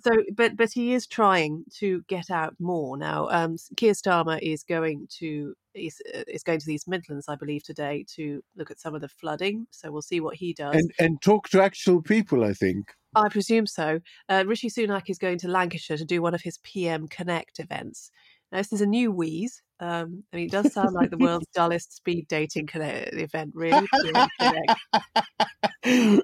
so, 0.00 0.12
but 0.34 0.56
but 0.56 0.70
he 0.72 0.94
is 0.94 1.06
trying 1.06 1.64
to 1.78 2.02
get 2.08 2.30
out 2.30 2.54
more 2.58 2.96
now. 2.96 3.28
Um, 3.30 3.56
Keir 3.76 3.92
Starmer 3.92 4.38
is 4.40 4.62
going 4.62 5.08
to 5.18 5.54
is, 5.76 6.00
uh, 6.14 6.22
is 6.28 6.42
going 6.42 6.60
to 6.60 6.66
the 6.66 6.74
East 6.74 6.88
Midlands, 6.88 7.28
I 7.28 7.36
believe, 7.36 7.62
today 7.62 8.04
to 8.14 8.42
look 8.56 8.70
at 8.70 8.80
some 8.80 8.94
of 8.94 9.00
the 9.00 9.08
flooding. 9.08 9.66
So 9.70 9.90
we'll 9.90 10.02
see 10.02 10.20
what 10.20 10.36
he 10.36 10.52
does. 10.52 10.74
And 10.74 10.92
and 10.98 11.22
talk 11.22 11.48
to 11.50 11.62
actual 11.62 12.02
people, 12.02 12.44
I 12.44 12.52
think. 12.52 12.92
I 13.14 13.28
presume 13.28 13.66
so. 13.66 14.00
Uh, 14.28 14.44
Rishi 14.46 14.68
Sunak 14.68 15.08
is 15.08 15.18
going 15.18 15.38
to 15.38 15.48
Lancashire 15.48 15.96
to 15.96 16.04
do 16.04 16.20
one 16.20 16.34
of 16.34 16.42
his 16.42 16.58
PM 16.58 17.08
Connect 17.08 17.58
events. 17.58 18.10
Now, 18.52 18.58
this 18.58 18.72
is 18.72 18.80
a 18.80 18.86
new 18.86 19.10
wheeze. 19.10 19.62
Um, 19.80 20.24
I 20.32 20.36
mean, 20.36 20.46
it 20.46 20.52
does 20.52 20.72
sound 20.72 20.94
like 20.94 21.10
the 21.10 21.18
world's 21.18 21.48
dullest 21.54 21.96
speed 21.96 22.26
dating 22.28 22.66
connect- 22.66 23.14
event, 23.14 23.52
really. 23.54 23.86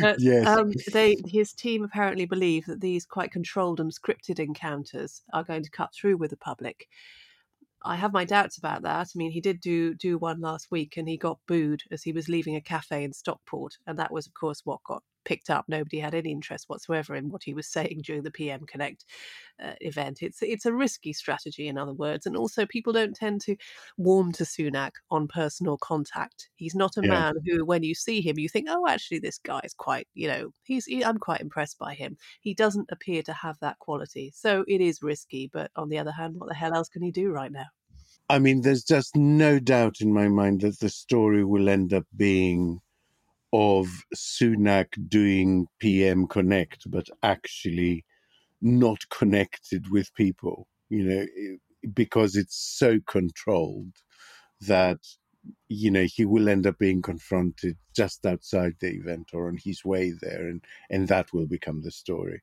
But, 0.00 0.20
yes. 0.20 0.46
um, 0.46 0.72
they 0.92 1.16
his 1.26 1.54
team 1.54 1.82
apparently 1.82 2.26
believe 2.26 2.66
that 2.66 2.82
these 2.82 3.06
quite 3.06 3.32
controlled 3.32 3.80
and 3.80 3.90
scripted 3.90 4.38
encounters 4.38 5.22
are 5.32 5.42
going 5.42 5.62
to 5.62 5.70
cut 5.70 5.88
through 5.94 6.18
with 6.18 6.30
the 6.30 6.36
public. 6.36 6.86
I 7.82 7.96
have 7.96 8.12
my 8.12 8.24
doubts 8.24 8.58
about 8.58 8.82
that. 8.82 9.08
I 9.14 9.18
mean, 9.18 9.30
he 9.32 9.40
did 9.40 9.60
do 9.60 9.94
do 9.94 10.18
one 10.18 10.40
last 10.40 10.70
week, 10.70 10.96
and 10.96 11.08
he 11.08 11.16
got 11.16 11.40
booed 11.46 11.82
as 11.90 12.02
he 12.02 12.12
was 12.12 12.28
leaving 12.28 12.56
a 12.56 12.60
cafe 12.60 13.04
in 13.04 13.12
Stockport, 13.12 13.78
and 13.86 13.98
that 13.98 14.12
was, 14.12 14.26
of 14.26 14.34
course, 14.34 14.62
what 14.64 14.82
got 14.84 15.02
picked 15.28 15.50
up. 15.50 15.66
Nobody 15.68 15.98
had 16.00 16.14
any 16.14 16.32
interest 16.32 16.68
whatsoever 16.68 17.14
in 17.14 17.28
what 17.30 17.42
he 17.44 17.54
was 17.54 17.68
saying 17.76 18.00
during 18.04 18.22
the 18.22 18.30
PM 18.30 18.66
Connect 18.66 19.04
uh, 19.62 19.74
event. 19.80 20.18
It's 20.22 20.42
it's 20.42 20.66
a 20.66 20.72
risky 20.72 21.12
strategy, 21.12 21.68
in 21.68 21.78
other 21.78 21.92
words, 21.92 22.26
and 22.26 22.36
also 22.36 22.66
people 22.66 22.92
don't 22.92 23.14
tend 23.14 23.40
to 23.42 23.56
warm 23.96 24.32
to 24.32 24.44
Sunak 24.44 24.92
on 25.10 25.28
personal 25.28 25.76
contact. 25.78 26.48
He's 26.56 26.74
not 26.74 26.96
a 26.96 27.02
Yeah. 27.02 27.08
man 27.18 27.34
who, 27.46 27.64
when 27.64 27.82
you 27.82 27.94
see 27.94 28.20
him, 28.20 28.38
you 28.38 28.48
think, 28.48 28.68
oh, 28.70 28.86
actually, 28.88 29.18
this 29.20 29.38
guy 29.38 29.60
is 29.64 29.74
quite, 29.74 30.08
you 30.14 30.28
know, 30.28 30.50
he's 30.64 30.86
he, 30.86 31.04
I'm 31.04 31.18
quite 31.18 31.40
impressed 31.40 31.78
by 31.78 31.94
him. 31.94 32.16
He 32.40 32.54
doesn't 32.54 32.88
appear 32.90 33.22
to 33.24 33.32
have 33.32 33.58
that 33.60 33.78
quality, 33.80 34.32
so 34.34 34.64
it 34.68 34.80
is 34.80 35.02
risky. 35.02 35.50
But 35.52 35.70
on 35.76 35.88
the 35.88 35.98
other 35.98 36.12
hand, 36.12 36.36
what 36.38 36.48
the 36.48 36.54
hell 36.54 36.74
else 36.74 36.88
can 36.88 37.02
he 37.02 37.10
do 37.12 37.30
right 37.30 37.52
now? 37.52 37.66
I 38.28 38.38
mean, 38.38 38.60
there's 38.62 38.84
just 38.84 39.16
no 39.16 39.58
doubt 39.58 40.00
in 40.00 40.12
my 40.12 40.28
mind 40.28 40.60
that 40.62 40.80
the 40.80 40.88
story 40.90 41.44
will 41.44 41.68
end 41.68 41.92
up 41.92 42.04
being 42.16 42.80
of 43.52 43.86
Sunak 44.14 44.86
doing 45.08 45.66
PM 45.80 46.26
Connect, 46.26 46.90
but 46.90 47.06
actually 47.22 48.04
not 48.60 48.98
connected 49.10 49.90
with 49.90 50.12
people, 50.14 50.66
you 50.88 51.04
know, 51.04 51.26
because 51.94 52.36
it's 52.36 52.56
so 52.78 52.98
controlled 53.06 53.94
that, 54.60 54.98
you 55.68 55.90
know, 55.90 56.06
he 56.12 56.24
will 56.24 56.48
end 56.48 56.66
up 56.66 56.78
being 56.78 57.02
confronted 57.02 57.76
just 57.94 58.24
outside 58.26 58.74
the 58.80 58.90
event 58.94 59.30
or 59.32 59.48
on 59.48 59.58
his 59.62 59.84
way 59.84 60.12
there, 60.20 60.46
and, 60.48 60.64
and 60.90 61.08
that 61.08 61.32
will 61.32 61.46
become 61.46 61.82
the 61.82 61.90
story. 61.90 62.42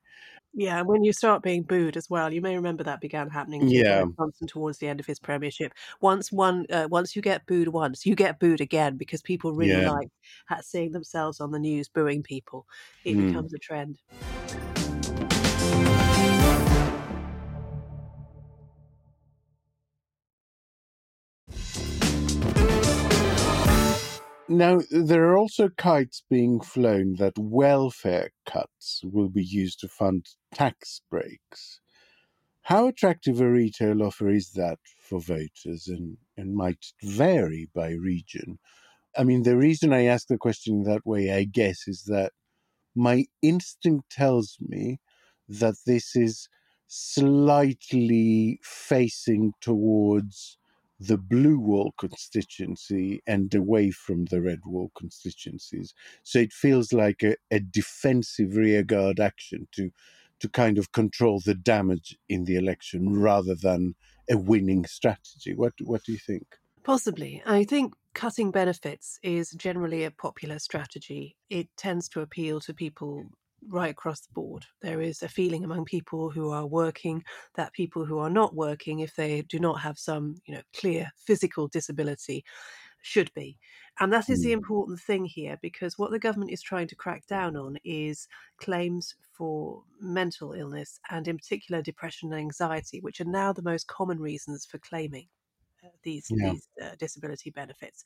Yeah, 0.54 0.80
when 0.82 1.04
you 1.04 1.12
start 1.12 1.42
being 1.42 1.64
booed 1.64 1.96
as 1.98 2.08
well, 2.08 2.32
you 2.32 2.40
may 2.40 2.56
remember 2.56 2.82
that 2.84 3.00
began 3.00 3.28
happening 3.28 3.66
to 3.66 3.82
Yeah. 3.82 4.06
Johnson 4.18 4.46
towards 4.46 4.78
the 4.78 4.88
end 4.88 5.00
of 5.00 5.06
his 5.06 5.18
premiership. 5.20 5.74
Once 6.00 6.32
one, 6.32 6.64
uh, 6.70 6.88
once 6.90 7.14
you 7.14 7.20
get 7.20 7.44
booed 7.46 7.68
once, 7.68 8.06
you 8.06 8.14
get 8.14 8.40
booed 8.40 8.62
again 8.62 8.96
because 8.96 9.20
people 9.20 9.52
really 9.52 9.82
Yeah. 9.82 9.90
like 9.90 10.08
seeing 10.62 10.92
themselves 10.92 11.40
on 11.40 11.50
the 11.50 11.58
news 11.58 11.88
booing 11.88 12.22
people. 12.22 12.66
It 13.04 13.14
Mm. 13.14 13.18
becomes 13.18 13.52
a 13.52 13.58
trend. 13.58 13.98
Now, 24.48 24.80
there 24.90 25.24
are 25.24 25.36
also 25.36 25.68
kites 25.68 26.22
being 26.30 26.60
flown 26.60 27.14
that 27.14 27.38
welfare 27.38 28.30
cuts 28.44 29.00
will 29.04 29.28
be 29.28 29.44
used 29.44 29.80
to 29.80 29.88
fund 29.88 30.26
tax 30.54 31.00
breaks. 31.10 31.80
How 32.62 32.88
attractive 32.88 33.40
a 33.40 33.50
retail 33.50 34.02
offer 34.02 34.28
is 34.28 34.52
that 34.52 34.78
for 35.00 35.20
voters 35.20 35.88
and, 35.88 36.18
and 36.36 36.54
might 36.54 36.92
vary 37.02 37.68
by 37.74 37.92
region? 37.92 38.58
I 39.16 39.24
mean, 39.24 39.42
the 39.44 39.56
reason 39.56 39.92
I 39.92 40.04
ask 40.04 40.28
the 40.28 40.38
question 40.38 40.84
that 40.84 41.06
way, 41.06 41.32
I 41.32 41.44
guess, 41.44 41.88
is 41.88 42.04
that 42.04 42.32
my 42.94 43.26
instinct 43.42 44.10
tells 44.10 44.58
me 44.60 45.00
that 45.48 45.76
this 45.86 46.16
is 46.16 46.48
slightly 46.88 48.60
facing 48.62 49.54
towards 49.60 50.58
the 50.98 51.18
blue 51.18 51.58
wall 51.58 51.92
constituency 51.98 53.22
and 53.26 53.54
away 53.54 53.90
from 53.90 54.26
the 54.26 54.40
red 54.40 54.60
wall 54.64 54.90
constituencies. 54.96 55.94
So 56.22 56.38
it 56.38 56.52
feels 56.52 56.92
like 56.92 57.22
a, 57.22 57.36
a 57.50 57.60
defensive 57.60 58.56
rearguard 58.56 59.20
action 59.20 59.68
to 59.72 59.90
to 60.38 60.48
kind 60.50 60.76
of 60.76 60.92
control 60.92 61.40
the 61.40 61.54
damage 61.54 62.18
in 62.28 62.44
the 62.44 62.56
election 62.56 63.18
rather 63.18 63.54
than 63.54 63.94
a 64.30 64.36
winning 64.36 64.84
strategy. 64.84 65.54
What 65.54 65.74
what 65.82 66.04
do 66.04 66.12
you 66.12 66.18
think? 66.18 66.46
Possibly. 66.82 67.42
I 67.44 67.64
think 67.64 67.94
cutting 68.14 68.50
benefits 68.50 69.18
is 69.22 69.50
generally 69.50 70.04
a 70.04 70.10
popular 70.10 70.58
strategy. 70.58 71.36
It 71.50 71.68
tends 71.76 72.08
to 72.10 72.20
appeal 72.20 72.60
to 72.60 72.74
people 72.74 73.24
right 73.68 73.90
across 73.90 74.20
the 74.20 74.32
board. 74.32 74.66
There 74.82 75.00
is 75.00 75.22
a 75.22 75.28
feeling 75.28 75.64
among 75.64 75.84
people 75.86 76.30
who 76.30 76.50
are 76.50 76.66
working 76.66 77.24
that 77.54 77.72
people 77.72 78.04
who 78.04 78.18
are 78.18 78.30
not 78.30 78.54
working, 78.54 79.00
if 79.00 79.14
they 79.16 79.42
do 79.42 79.58
not 79.58 79.80
have 79.80 79.98
some, 79.98 80.36
you 80.46 80.54
know, 80.54 80.62
clear 80.74 81.10
physical 81.16 81.68
disability, 81.68 82.44
should 83.02 83.32
be. 83.34 83.58
And 84.00 84.12
that 84.12 84.28
is 84.28 84.42
the 84.42 84.52
Mm. 84.52 84.52
important 84.52 85.00
thing 85.00 85.24
here 85.26 85.58
because 85.62 85.98
what 85.98 86.10
the 86.10 86.18
government 86.18 86.50
is 86.50 86.62
trying 86.62 86.88
to 86.88 86.96
crack 86.96 87.26
down 87.26 87.56
on 87.56 87.76
is 87.84 88.28
claims 88.58 89.14
for 89.36 89.84
mental 90.00 90.52
illness 90.52 90.98
and, 91.10 91.28
in 91.28 91.36
particular, 91.36 91.82
depression 91.82 92.32
and 92.32 92.40
anxiety, 92.40 93.00
which 93.00 93.20
are 93.20 93.24
now 93.24 93.52
the 93.52 93.62
most 93.62 93.86
common 93.86 94.18
reasons 94.20 94.66
for 94.66 94.78
claiming 94.78 95.28
these 96.02 96.30
Yeah. 96.30 96.54
these 96.54 96.68
uh, 96.82 96.94
disability 96.98 97.50
benefits. 97.50 98.04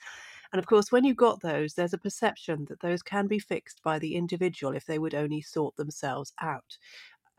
And 0.53 0.61
of 0.61 0.67
course, 0.67 0.93
when 0.93 1.05
you 1.05 1.15
got 1.15 1.43
those, 1.43 1.75
there's 1.75 1.95
a 1.95 1.99
perception 1.99 2.67
that 2.67 2.81
those 2.81 3.03
can 3.03 3.29
be 3.29 3.39
fixed 3.39 3.83
by 3.83 3.99
the 3.99 4.17
individual 4.17 4.75
if 4.77 4.87
they 4.87 4.99
would 4.99 5.15
only 5.15 5.43
sort 5.43 5.77
themselves 5.77 6.33
out 6.41 6.79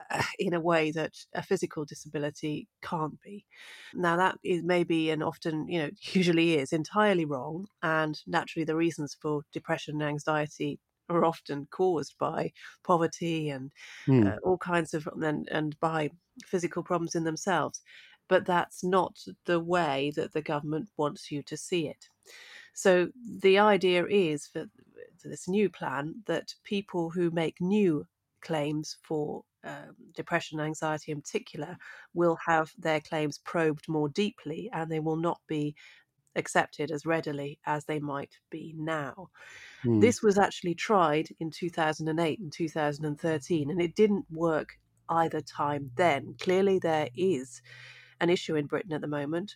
uh, 0.09 0.23
in 0.39 0.53
a 0.53 0.59
way 0.59 0.91
that 0.91 1.13
a 1.33 1.43
physical 1.43 1.85
disability 1.85 2.67
can't 2.81 3.19
be. 3.21 3.45
Now, 3.93 4.15
that 4.17 4.37
is 4.43 4.63
maybe 4.63 5.09
and 5.09 5.23
often, 5.23 5.67
you 5.67 5.79
know, 5.79 5.89
usually 6.13 6.55
is 6.57 6.73
entirely 6.73 7.25
wrong. 7.25 7.67
And 7.81 8.19
naturally, 8.27 8.65
the 8.65 8.75
reasons 8.75 9.15
for 9.19 9.43
depression 9.51 10.01
and 10.01 10.09
anxiety 10.09 10.79
are 11.09 11.25
often 11.25 11.67
caused 11.71 12.17
by 12.17 12.53
poverty 12.83 13.49
and 13.49 13.71
Mm. 14.07 14.31
uh, 14.31 14.37
all 14.43 14.57
kinds 14.57 14.93
of 14.93 15.07
and, 15.21 15.47
and 15.49 15.77
by 15.79 16.09
physical 16.45 16.83
problems 16.83 17.15
in 17.15 17.25
themselves. 17.25 17.81
But 18.27 18.45
that's 18.45 18.83
not 18.83 19.17
the 19.45 19.59
way 19.59 20.11
that 20.15 20.33
the 20.33 20.41
government 20.41 20.89
wants 20.97 21.31
you 21.31 21.43
to 21.43 21.57
see 21.57 21.87
it. 21.87 22.07
So 22.73 23.09
the 23.39 23.59
idea 23.59 24.05
is 24.05 24.47
for, 24.47 24.65
this 25.23 25.47
new 25.47 25.69
plan 25.69 26.15
that 26.25 26.53
people 26.63 27.09
who 27.09 27.29
make 27.29 27.61
new 27.61 28.07
claims 28.41 28.97
for 29.03 29.43
um, 29.63 29.95
depression 30.15 30.59
and 30.59 30.67
anxiety 30.67 31.11
in 31.11 31.21
particular 31.21 31.77
will 32.15 32.37
have 32.47 32.71
their 32.79 32.99
claims 32.99 33.37
probed 33.37 33.87
more 33.87 34.09
deeply 34.09 34.69
and 34.73 34.91
they 34.91 34.99
will 34.99 35.17
not 35.17 35.39
be 35.47 35.75
accepted 36.35 36.91
as 36.91 37.05
readily 37.05 37.59
as 37.65 37.85
they 37.85 37.99
might 37.99 38.37
be 38.49 38.73
now. 38.77 39.29
Mm. 39.85 40.01
This 40.01 40.21
was 40.21 40.37
actually 40.37 40.75
tried 40.75 41.29
in 41.39 41.51
2008 41.51 42.39
and 42.39 42.51
2013, 42.51 43.69
and 43.69 43.81
it 43.81 43.95
didn't 43.95 44.25
work 44.31 44.69
either 45.09 45.41
time 45.41 45.91
then. 45.95 46.35
Clearly, 46.39 46.79
there 46.79 47.09
is 47.15 47.61
an 48.21 48.29
issue 48.29 48.55
in 48.55 48.67
Britain 48.67 48.93
at 48.93 49.01
the 49.01 49.07
moment 49.07 49.55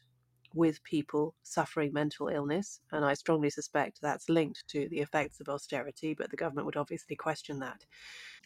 with 0.54 0.84
people 0.84 1.36
suffering 1.44 1.92
mental 1.94 2.30
illness, 2.30 2.80
and 2.92 3.06
I 3.06 3.14
strongly 3.14 3.50
suspect 3.50 4.00
that's 4.02 4.30
linked 4.30 4.64
to 4.70 4.88
the 4.90 5.00
effects 5.00 5.40
of 5.40 5.50
austerity, 5.50 6.16
but 6.18 6.32
the 6.32 6.38
government 6.38 6.66
would 6.66 6.78
obviously 6.78 7.16
question 7.16 7.60
that. 7.60 7.86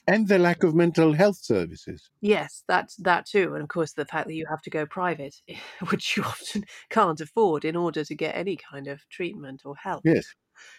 And 0.08 0.28
the 0.28 0.40
lack 0.40 0.64
of 0.64 0.74
mental 0.74 1.14
health 1.14 1.38
services. 1.38 2.10
Yes, 2.20 2.64
that 2.68 2.92
that 3.00 3.28
too, 3.28 3.54
and 3.54 3.62
of 3.62 3.70
course 3.70 3.94
the 3.94 4.06
fact 4.06 4.28
that 4.28 4.34
you 4.34 4.48
have 4.50 4.62
to 4.64 4.70
go 4.70 4.86
private, 4.86 5.36
which 5.90 6.18
you 6.18 6.24
often 6.24 6.66
can't 6.90 7.22
afford 7.22 7.64
in 7.64 7.76
order 7.76 8.04
to 8.04 8.16
get 8.16 8.36
any 8.36 8.58
kind 8.58 8.88
of 8.88 9.08
treatment 9.10 9.62
or 9.66 9.76
help. 9.76 10.02
Yes. 10.04 10.26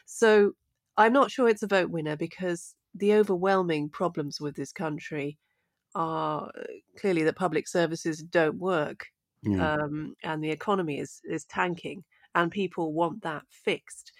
So 0.04 0.52
I'm 0.96 1.12
not 1.12 1.30
sure 1.30 1.48
it's 1.48 1.62
a 1.62 1.68
vote 1.68 1.90
winner 1.90 2.16
because 2.16 2.74
the 2.94 3.14
overwhelming 3.14 3.88
problems 3.88 4.40
with 4.40 4.56
this 4.56 4.72
country 4.72 5.38
are 5.94 6.48
uh, 6.48 6.62
clearly 6.98 7.22
that 7.24 7.36
public 7.36 7.68
services 7.68 8.22
don't 8.22 8.58
work 8.58 9.06
Yeah. 9.42 9.74
um, 9.74 10.14
and 10.22 10.42
the 10.42 10.50
economy 10.50 10.98
is, 10.98 11.20
is 11.24 11.44
tanking 11.44 12.04
and 12.34 12.50
people 12.50 12.92
want 12.92 13.22
that 13.22 13.42
fixed. 13.50 14.12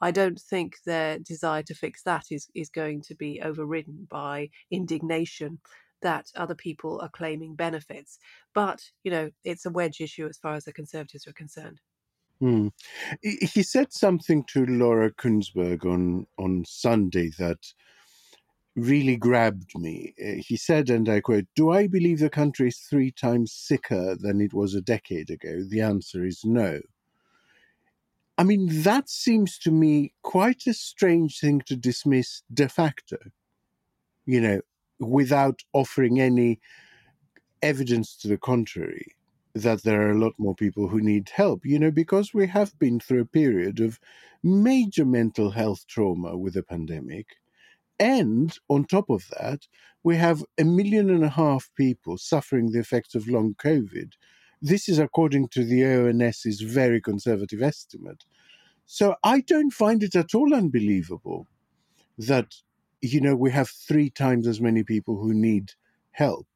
I 0.00 0.10
don't 0.10 0.40
think 0.40 0.76
their 0.86 1.18
desire 1.18 1.62
to 1.64 1.74
fix 1.74 2.02
that 2.04 2.26
is, 2.30 2.48
is 2.54 2.70
going 2.70 3.02
to 3.02 3.14
be 3.14 3.40
overridden 3.42 4.06
by 4.08 4.50
indignation 4.70 5.58
that 6.02 6.26
other 6.36 6.54
people 6.54 7.00
are 7.00 7.08
claiming 7.08 7.56
benefits. 7.56 8.18
But, 8.54 8.80
you 9.02 9.10
know, 9.10 9.30
it's 9.44 9.66
a 9.66 9.70
wedge 9.70 10.00
issue 10.00 10.26
as 10.26 10.38
far 10.38 10.54
as 10.54 10.64
the 10.64 10.72
Conservatives 10.72 11.26
are 11.26 11.32
concerned. 11.32 11.80
Hmm. 12.40 12.68
He 13.20 13.64
said 13.64 13.92
something 13.92 14.44
to 14.44 14.64
Laura 14.66 15.10
Kuenssberg 15.10 15.84
on, 15.84 16.26
on 16.38 16.64
Sunday 16.64 17.32
that 17.38 17.58
really 18.78 19.16
grabbed 19.16 19.78
me. 19.78 20.14
Uh, 20.20 20.42
He 20.46 20.56
said, 20.56 20.90
and 20.90 21.08
I 21.08 21.20
quote, 21.20 21.46
Do 21.54 21.70
I 21.70 21.86
believe 21.86 22.20
the 22.20 22.30
country 22.30 22.68
is 22.68 22.78
three 22.78 23.10
times 23.10 23.52
sicker 23.52 24.16
than 24.16 24.40
it 24.40 24.54
was 24.54 24.74
a 24.74 24.80
decade 24.80 25.30
ago? 25.30 25.62
The 25.68 25.80
answer 25.80 26.24
is 26.24 26.44
no. 26.44 26.80
I 28.36 28.44
mean, 28.44 28.68
that 28.82 29.08
seems 29.08 29.58
to 29.60 29.72
me 29.72 30.12
quite 30.22 30.66
a 30.66 30.74
strange 30.74 31.40
thing 31.40 31.60
to 31.62 31.74
dismiss 31.74 32.42
de 32.54 32.68
facto, 32.68 33.18
you 34.26 34.40
know, 34.40 34.60
without 35.00 35.62
offering 35.72 36.20
any 36.20 36.60
evidence 37.60 38.16
to 38.18 38.28
the 38.28 38.38
contrary 38.38 39.16
that 39.54 39.82
there 39.82 40.02
are 40.02 40.12
a 40.12 40.18
lot 40.18 40.34
more 40.38 40.54
people 40.54 40.88
who 40.88 41.00
need 41.00 41.30
help, 41.30 41.64
you 41.64 41.78
know, 41.78 41.90
because 41.90 42.32
we 42.32 42.46
have 42.46 42.78
been 42.78 43.00
through 43.00 43.22
a 43.22 43.24
period 43.24 43.80
of 43.80 43.98
major 44.42 45.04
mental 45.04 45.50
health 45.50 45.84
trauma 45.88 46.36
with 46.36 46.54
the 46.54 46.62
pandemic. 46.62 47.26
And 48.00 48.56
on 48.68 48.84
top 48.84 49.10
of 49.10 49.28
that, 49.38 49.66
we 50.04 50.16
have 50.16 50.44
a 50.58 50.64
million 50.64 51.10
and 51.10 51.24
a 51.24 51.28
half 51.28 51.70
people 51.76 52.16
suffering 52.16 52.70
the 52.70 52.78
effects 52.78 53.14
of 53.14 53.28
long 53.28 53.54
COVID. 53.54 54.12
This 54.62 54.88
is 54.88 54.98
according 54.98 55.48
to 55.48 55.64
the 55.64 55.84
ONS's 55.84 56.60
very 56.60 57.00
conservative 57.00 57.62
estimate. 57.62 58.24
So 58.86 59.16
I 59.22 59.40
don't 59.40 59.72
find 59.72 60.02
it 60.02 60.16
at 60.16 60.34
all 60.34 60.54
unbelievable 60.54 61.46
that, 62.16 62.54
you 63.00 63.20
know, 63.20 63.36
we 63.36 63.50
have 63.50 63.68
three 63.68 64.10
times 64.10 64.46
as 64.46 64.60
many 64.60 64.82
people 64.82 65.18
who 65.18 65.34
need 65.34 65.72
help. 66.12 66.46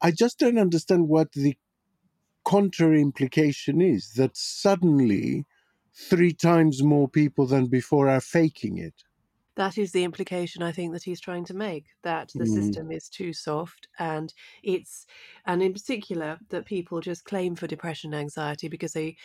I 0.00 0.10
just 0.10 0.38
don't 0.38 0.58
understand 0.58 1.08
what 1.08 1.32
the 1.32 1.56
contrary 2.44 3.02
implication 3.02 3.80
is 3.80 4.12
that 4.14 4.36
suddenly 4.36 5.44
three 5.94 6.32
times 6.32 6.82
more 6.82 7.08
people 7.08 7.46
than 7.46 7.66
before 7.66 8.08
are 8.08 8.20
faking 8.20 8.78
it. 8.78 9.04
That 9.60 9.78
is 9.78 9.92
the 9.92 10.04
implication 10.04 10.62
I 10.64 10.72
think 10.72 10.94
that 10.94 11.04
he's 11.04 11.20
trying 11.20 11.44
to 11.46 11.54
make 11.54 11.86
that 12.02 12.32
the 12.38 12.46
Mm. 12.46 12.48
system 12.48 12.90
is 12.90 13.10
too 13.10 13.34
soft 13.34 13.88
and 14.00 14.34
it's 14.64 15.06
and 15.46 15.62
in 15.62 15.74
particular 15.74 16.40
that 16.50 16.66
people 16.66 17.00
just 17.02 17.26
claim 17.26 17.56
for 17.56 17.68
depression 17.68 18.14
and 18.14 18.22
anxiety 18.22 18.68
because 18.68 18.94
they 18.94 19.18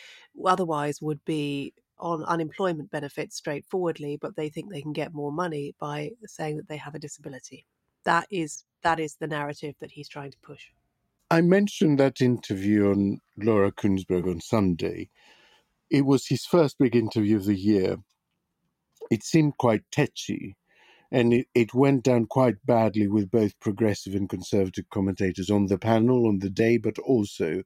otherwise 0.46 1.02
would 1.02 1.24
be 1.24 1.74
on 1.98 2.24
unemployment 2.24 2.90
benefits 2.92 3.36
straightforwardly 3.36 4.18
but 4.18 4.36
they 4.36 4.50
think 4.50 4.70
they 4.70 4.82
can 4.82 4.92
get 4.92 5.14
more 5.14 5.32
money 5.32 5.74
by 5.80 6.10
saying 6.26 6.58
that 6.58 6.68
they 6.68 6.78
have 6.78 6.94
a 6.96 7.00
disability. 7.00 7.66
That 8.04 8.28
is 8.30 8.64
that 8.82 9.00
is 9.00 9.16
the 9.16 9.28
narrative 9.28 9.76
that 9.80 9.92
he's 9.92 10.08
trying 10.10 10.32
to 10.32 10.38
push. 10.42 10.64
I 11.30 11.40
mentioned 11.42 12.00
that 12.00 12.22
interview 12.22 12.90
on 12.90 13.20
Laura 13.36 13.72
Kuenssberg 13.72 14.30
on 14.30 14.40
Sunday. 14.40 15.10
It 15.90 16.06
was 16.06 16.28
his 16.28 16.46
first 16.46 16.78
big 16.78 16.96
interview 16.96 17.36
of 17.36 17.46
the 17.46 17.56
year. 17.56 17.98
It 19.10 19.22
seemed 19.22 19.58
quite 19.58 19.82
tetchy, 19.92 20.56
and 21.12 21.32
it, 21.32 21.46
it 21.54 21.74
went 21.74 22.04
down 22.04 22.26
quite 22.26 22.56
badly 22.66 23.08
with 23.08 23.30
both 23.30 23.58
progressive 23.60 24.14
and 24.14 24.28
conservative 24.28 24.90
commentators 24.90 25.50
on 25.50 25.66
the 25.66 25.78
panel 25.78 26.26
on 26.26 26.40
the 26.40 26.50
day, 26.50 26.78
but 26.78 26.98
also 27.00 27.62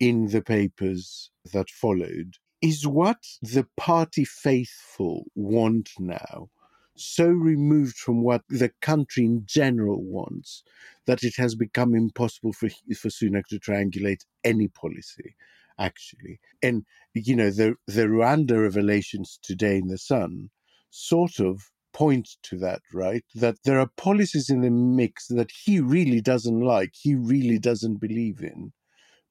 in 0.00 0.28
the 0.28 0.42
papers 0.42 1.30
that 1.52 1.70
followed. 1.70 2.34
Is 2.60 2.86
what 2.86 3.18
the 3.42 3.66
party 3.76 4.24
faithful 4.24 5.26
want 5.34 5.90
now 5.98 6.48
so 6.96 7.28
removed 7.28 7.96
from 7.96 8.22
what 8.22 8.42
the 8.48 8.72
country 8.82 9.24
in 9.24 9.44
general 9.46 10.02
wants 10.02 10.64
that 11.06 11.22
it 11.22 11.34
has 11.36 11.54
become 11.54 11.94
impossible 11.94 12.52
for 12.52 12.68
for 12.68 13.08
Sunak 13.08 13.44
to 13.50 13.60
triangulate 13.60 14.24
any 14.44 14.68
policy, 14.68 15.36
actually. 15.78 16.40
And 16.62 16.84
you 17.14 17.36
know 17.36 17.50
the 17.50 17.76
the 17.86 18.06
Rwanda 18.06 18.60
revelations 18.62 19.38
today 19.42 19.78
in 19.78 19.86
the 19.88 19.98
Sun 19.98 20.50
sort 20.90 21.40
of 21.40 21.70
point 21.92 22.36
to 22.42 22.58
that, 22.58 22.82
right? 22.92 23.24
That 23.34 23.56
there 23.64 23.80
are 23.80 23.90
policies 23.96 24.50
in 24.50 24.60
the 24.60 24.70
mix 24.70 25.26
that 25.28 25.50
he 25.50 25.80
really 25.80 26.20
doesn't 26.20 26.60
like, 26.60 26.92
he 26.94 27.14
really 27.14 27.58
doesn't 27.58 27.96
believe 27.96 28.40
in, 28.40 28.72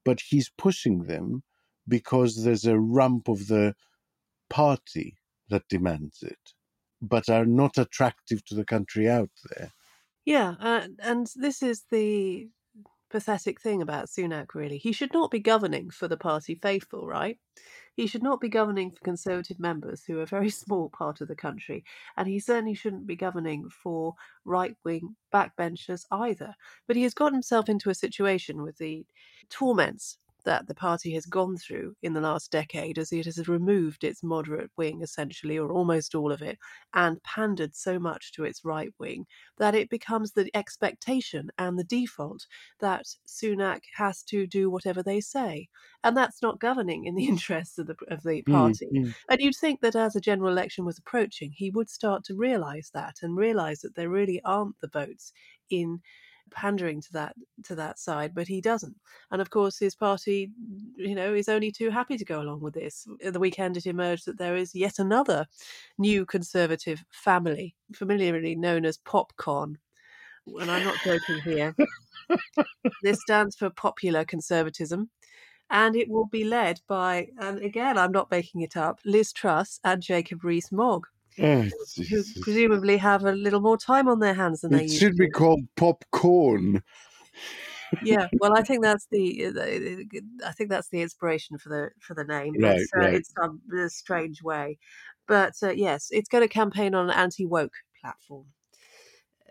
but 0.06 0.22
he's 0.30 0.50
pushing 0.58 1.04
them 1.04 1.44
because 1.88 2.44
there's 2.44 2.66
a 2.66 2.80
rump 2.80 3.28
of 3.30 3.48
the 3.48 3.76
party 4.50 5.18
that 5.50 5.68
demands 5.70 6.24
it, 6.24 6.54
but 7.02 7.30
are 7.30 7.46
not 7.46 7.78
attractive 7.78 8.44
to 8.46 8.56
the 8.56 8.66
country 8.66 9.10
out 9.10 9.32
there. 9.50 9.72
Yeah, 10.26 10.56
uh, 10.60 10.88
and 11.00 11.32
this 11.36 11.64
is 11.64 11.86
the 11.90 12.50
pathetic 13.10 13.62
thing 13.62 13.82
about 13.82 14.08
Sunak, 14.08 14.54
really. 14.54 14.78
He 14.78 14.92
should 14.92 15.14
not 15.14 15.32
be 15.32 15.40
governing 15.40 15.90
for 15.90 16.08
the 16.08 16.18
party 16.18 16.56
faithful, 16.56 17.08
right? 17.08 17.40
He 17.98 18.06
should 18.06 18.22
not 18.22 18.40
be 18.40 18.48
governing 18.48 18.92
for 18.92 19.00
Conservative 19.00 19.60
members 19.60 20.06
who 20.06 20.20
are 20.20 20.22
a 20.22 20.28
very 20.28 20.50
small 20.64 20.88
part 20.88 21.20
of 21.20 21.28
the 21.28 21.36
country, 21.36 21.84
and 22.16 22.28
he 22.28 22.40
certainly 22.40 22.76
shouldn't 22.76 23.08
be 23.08 23.16
governing 23.16 23.70
for 23.70 24.14
right 24.46 24.78
wing 24.86 25.16
backbenchers 25.34 26.06
either. 26.12 26.56
But 26.86 26.96
he 26.96 27.02
has 27.04 27.16
got 27.16 27.34
himself 27.34 27.68
into 27.68 27.90
a 27.90 27.96
situation 27.96 28.62
with 28.62 28.78
the 28.78 29.08
torments 29.50 30.20
that 30.48 30.66
the 30.66 30.74
party 30.74 31.14
has 31.14 31.26
gone 31.26 31.58
through 31.58 31.94
in 32.02 32.14
the 32.14 32.22
last 32.22 32.50
decade 32.52 32.98
as 32.98 33.12
it 33.12 33.26
has 33.26 33.50
removed 33.50 34.06
its 34.06 34.24
moderate 34.24 34.72
wing, 34.78 35.02
essentially, 35.02 35.60
or 35.60 35.74
almost 35.74 36.16
all 36.16 36.32
of 36.32 36.42
it, 36.42 36.58
and 36.94 37.22
pandered 37.24 37.76
so 37.76 38.00
much 38.00 38.32
to 38.32 38.46
its 38.46 38.64
right 38.64 38.94
wing 38.98 39.26
that 39.58 39.76
it 39.76 39.90
becomes 39.90 40.32
the 40.32 40.50
expectation 40.56 41.50
and 41.58 41.78
the 41.78 41.84
default 41.84 42.46
that 42.80 43.04
Sunak 43.28 43.82
has 43.98 44.24
to 44.24 44.48
do 44.48 44.70
whatever 44.70 45.04
they 45.04 45.20
say. 45.20 45.68
And 46.02 46.16
that's 46.16 46.42
not 46.42 46.62
governing 46.62 47.04
in 47.04 47.16
the 47.16 47.28
interests 47.34 47.78
of 47.78 47.88
the, 47.88 47.98
of 48.08 48.24
the 48.24 48.42
party. 48.44 48.88
Mm, 48.96 49.08
mm. 49.08 49.16
And 49.30 49.42
you'd 49.42 49.56
think 49.56 49.82
that 49.82 49.98
as 49.98 50.16
a 50.16 50.22
general 50.22 50.50
election 50.50 50.86
was 50.86 50.98
approaching, 50.98 51.52
he 51.54 51.72
would 51.72 51.90
start 51.90 52.24
to 52.24 52.36
realise 52.36 52.90
that 52.94 53.18
and 53.22 53.36
realise 53.36 53.82
that 53.82 53.96
there 53.96 54.10
really 54.10 54.40
aren't 54.46 54.80
the 54.80 54.88
votes 54.88 55.34
in 55.70 56.00
pandering 56.52 57.02
to 57.02 57.14
that 57.14 57.36
to 57.64 57.76
that 57.76 58.00
side, 58.00 58.34
but 58.34 58.48
he 58.48 58.62
doesn't. 58.62 58.96
And 59.32 59.42
of 59.42 59.50
course, 59.50 59.78
his 59.78 59.96
party, 59.96 60.52
you 60.98 61.16
know, 61.16 61.34
is 61.34 61.50
only 61.50 61.72
too 61.72 61.90
happy 61.90 62.18
to 62.18 62.26
go 62.26 62.42
along 62.42 62.62
with 62.62 62.74
this. 62.74 63.08
At 63.24 63.34
the 63.34 63.40
weekend, 63.40 63.78
it 63.78 63.86
emerged 63.86 64.26
that 64.26 64.38
there 64.38 64.56
is 64.56 64.76
yet 64.76 65.00
another 65.00 65.46
new 65.98 66.26
conservative 66.26 67.04
family, 67.12 67.76
familiarly 67.94 68.56
known 68.56 68.86
as 68.86 68.98
Popcon. 69.00 69.76
And 70.60 70.72
I'm 70.72 70.84
not 70.84 70.98
joking 71.04 71.42
here. 71.44 71.76
this 73.04 73.22
stands 73.22 73.56
for 73.56 73.70
popular 73.70 74.26
conservatism. 74.26 75.10
And 75.70 75.98
it 75.98 76.08
will 76.08 76.28
be 76.28 76.46
led 76.46 76.80
by, 76.88 77.28
and 77.40 77.60
again, 77.60 77.98
I'm 77.98 78.14
not 78.14 78.32
making 78.32 78.62
it 78.62 78.78
up, 78.78 79.02
Liz 79.04 79.34
Truss 79.34 79.82
and 79.84 80.02
Jacob 80.02 80.46
Rees 80.46 80.72
Mogg, 80.72 81.08
Who 81.38 82.24
presumably 82.42 82.98
have 82.98 83.24
a 83.26 83.32
little 83.32 83.62
more 83.62 83.78
time 83.78 84.08
on 84.08 84.20
their 84.20 84.34
hands 84.34 84.62
than 84.62 84.72
they 84.72 84.84
It 84.84 84.90
used 84.90 85.00
should 85.00 85.16
be 85.18 85.30
called 85.30 85.62
popcorn. 85.76 86.84
yeah 88.04 88.28
well 88.40 88.56
i 88.58 88.62
think 88.62 88.84
that's 88.84 89.08
the, 89.12 89.50
the 89.52 90.08
i 90.46 90.52
think 90.52 90.70
that's 90.70 90.90
the 90.90 91.02
inspiration 91.02 91.58
for 91.58 91.70
the 91.70 91.90
for 92.00 92.14
the 92.14 92.24
name 92.24 92.56
Right, 92.60 92.78
it's, 92.82 92.92
uh, 92.96 93.00
right. 93.00 93.14
it's 93.16 93.34
some 93.40 93.62
a 93.78 93.90
strange 93.90 94.42
way 94.44 94.78
but 95.28 95.54
uh, 95.64 95.70
yes 95.72 96.10
it's 96.12 96.30
going 96.30 96.44
to 96.44 96.48
campaign 96.54 96.94
on 96.96 97.10
an 97.10 97.16
anti-woke 97.16 97.74
platform 98.02 98.46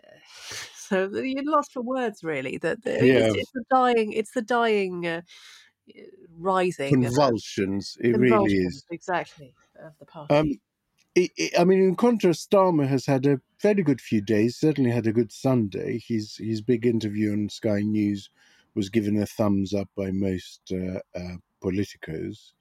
Uh, 0.03 0.17
so 0.75 1.09
you're 1.15 1.43
lost 1.43 1.71
for 1.73 1.81
words 1.81 2.23
really 2.23 2.57
that 2.59 2.79
Yeah. 2.85 3.27
it's, 3.27 3.35
it's 3.35 3.51
the 3.53 3.63
dying 3.69 4.13
it's 4.13 4.31
the 4.33 4.41
dying 4.41 5.05
uh, 5.07 5.21
rising 6.37 6.89
Convulsions. 7.01 7.97
It 8.01 8.17
really 8.17 8.53
is. 8.53 8.85
exactly 8.91 9.53
of 9.83 9.93
the 9.99 10.05
party 10.05 10.33
Um, 10.35 10.51
I 11.57 11.63
mean, 11.63 11.79
in 11.79 11.95
contrast, 11.95 12.51
Starmer 12.51 12.87
has 12.87 13.07
had 13.07 13.25
a 13.25 13.41
very 13.61 13.81
good 13.81 13.99
few 14.01 14.21
days. 14.21 14.55
Certainly 14.57 14.91
had 14.91 15.07
a 15.07 15.13
good 15.13 15.31
Sunday. 15.31 15.99
His 16.05 16.37
his 16.37 16.61
big 16.61 16.85
interview 16.85 17.31
on 17.31 17.49
Sky 17.49 17.79
News 17.81 18.29
was 18.75 18.89
given 18.89 19.17
a 19.17 19.25
thumbs 19.25 19.73
up 19.73 19.89
by 19.97 20.11
most 20.11 20.61
uh, 20.71 20.99
uh, 21.17 21.37
politicos. 21.63 22.51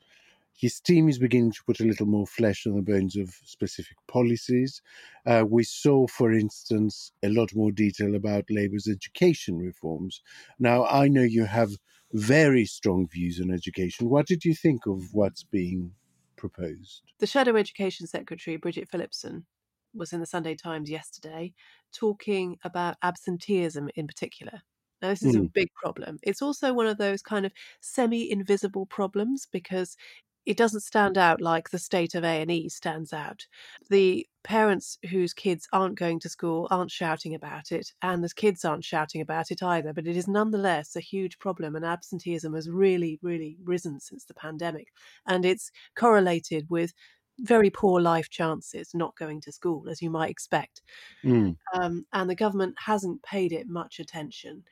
His 0.54 0.80
team 0.80 1.10
is 1.10 1.18
beginning 1.18 1.52
to 1.52 1.64
put 1.66 1.80
a 1.80 1.84
little 1.84 2.06
more 2.06 2.26
flesh 2.26 2.66
on 2.66 2.76
the 2.76 2.82
bones 2.82 3.14
of 3.14 3.28
specific 3.44 3.98
policies. 4.08 4.80
Uh, 5.26 5.44
we 5.46 5.62
saw, 5.62 6.06
for 6.06 6.32
instance, 6.32 7.12
a 7.22 7.28
lot 7.28 7.54
more 7.54 7.70
detail 7.70 8.14
about 8.14 8.48
Labour's 8.48 8.88
education 8.88 9.58
reforms. 9.58 10.22
Now, 10.58 10.86
I 10.86 11.08
know 11.08 11.22
you 11.22 11.44
have 11.44 11.72
very 12.14 12.64
strong 12.64 13.06
views 13.06 13.38
on 13.38 13.50
education. 13.50 14.08
What 14.08 14.26
did 14.26 14.46
you 14.46 14.54
think 14.54 14.86
of 14.86 15.12
what's 15.12 15.44
being 15.44 15.92
proposed? 16.36 17.02
The 17.18 17.26
Shadow 17.26 17.56
Education 17.56 18.06
Secretary, 18.06 18.56
Bridget 18.56 18.88
Phillipson, 18.90 19.46
was 19.94 20.12
in 20.12 20.20
the 20.20 20.26
Sunday 20.26 20.54
Times 20.54 20.90
yesterday 20.90 21.54
talking 21.92 22.58
about 22.64 22.96
absenteeism 23.02 23.88
in 23.96 24.06
particular 24.06 24.62
Now, 25.00 25.08
this 25.08 25.22
is 25.22 25.36
mm. 25.36 25.46
a 25.46 25.50
big 25.52 25.68
problem. 25.74 26.18
It's 26.22 26.42
also 26.42 26.72
one 26.72 26.86
of 26.86 26.98
those 26.98 27.22
kind 27.22 27.46
of 27.46 27.52
semi 27.80 28.30
invisible 28.30 28.86
problems 28.86 29.46
because 29.50 29.96
it 30.44 30.56
doesn't 30.56 30.80
stand 30.80 31.18
out 31.18 31.40
like 31.40 31.70
the 31.70 31.78
state 31.78 32.14
of 32.14 32.24
A&E 32.24 32.68
stands 32.68 33.12
out. 33.12 33.46
The 33.90 34.26
parents 34.46 34.96
whose 35.10 35.34
kids 35.34 35.66
aren't 35.72 35.98
going 35.98 36.20
to 36.20 36.28
school 36.28 36.68
aren't 36.70 36.92
shouting 36.92 37.34
about 37.34 37.72
it, 37.72 37.90
and 38.00 38.22
the 38.22 38.30
kids 38.34 38.64
aren't 38.64 38.84
shouting 38.84 39.20
about 39.20 39.50
it 39.50 39.60
either, 39.60 39.92
but 39.92 40.06
it 40.06 40.16
is 40.16 40.28
nonetheless 40.28 40.94
a 40.94 41.00
huge 41.00 41.40
problem, 41.40 41.74
and 41.74 41.84
absenteeism 41.84 42.54
has 42.54 42.70
really, 42.70 43.18
really 43.22 43.58
risen 43.64 43.98
since 43.98 44.24
the 44.24 44.34
pandemic. 44.34 44.86
And 45.26 45.44
it's 45.44 45.72
correlated 45.96 46.66
with 46.70 46.94
very 47.40 47.70
poor 47.70 48.00
life 48.00 48.30
chances 48.30 48.90
not 48.94 49.16
going 49.16 49.40
to 49.40 49.52
school, 49.52 49.88
as 49.90 50.00
you 50.00 50.10
might 50.10 50.30
expect. 50.30 50.80
Mm. 51.24 51.56
Um, 51.74 52.06
and 52.12 52.30
the 52.30 52.36
government 52.36 52.76
hasn't 52.78 53.24
paid 53.24 53.50
it 53.50 53.66
much 53.68 53.98
attention. 53.98 54.62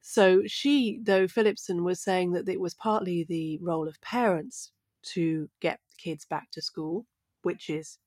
So 0.00 0.42
she, 0.46 1.00
though 1.02 1.28
Phillipson 1.28 1.84
was 1.84 2.02
saying 2.02 2.32
that 2.32 2.48
it 2.48 2.60
was 2.60 2.74
partly 2.74 3.26
the 3.28 3.58
role 3.60 3.86
of 3.86 4.00
parents 4.00 4.72
to 5.14 5.50
get 5.60 5.80
kids 5.98 6.24
back 6.24 6.50
to 6.52 6.62
school, 6.62 7.04
which 7.42 7.68
is 7.68 7.98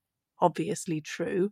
obviously 0.42 1.02
true, 1.02 1.52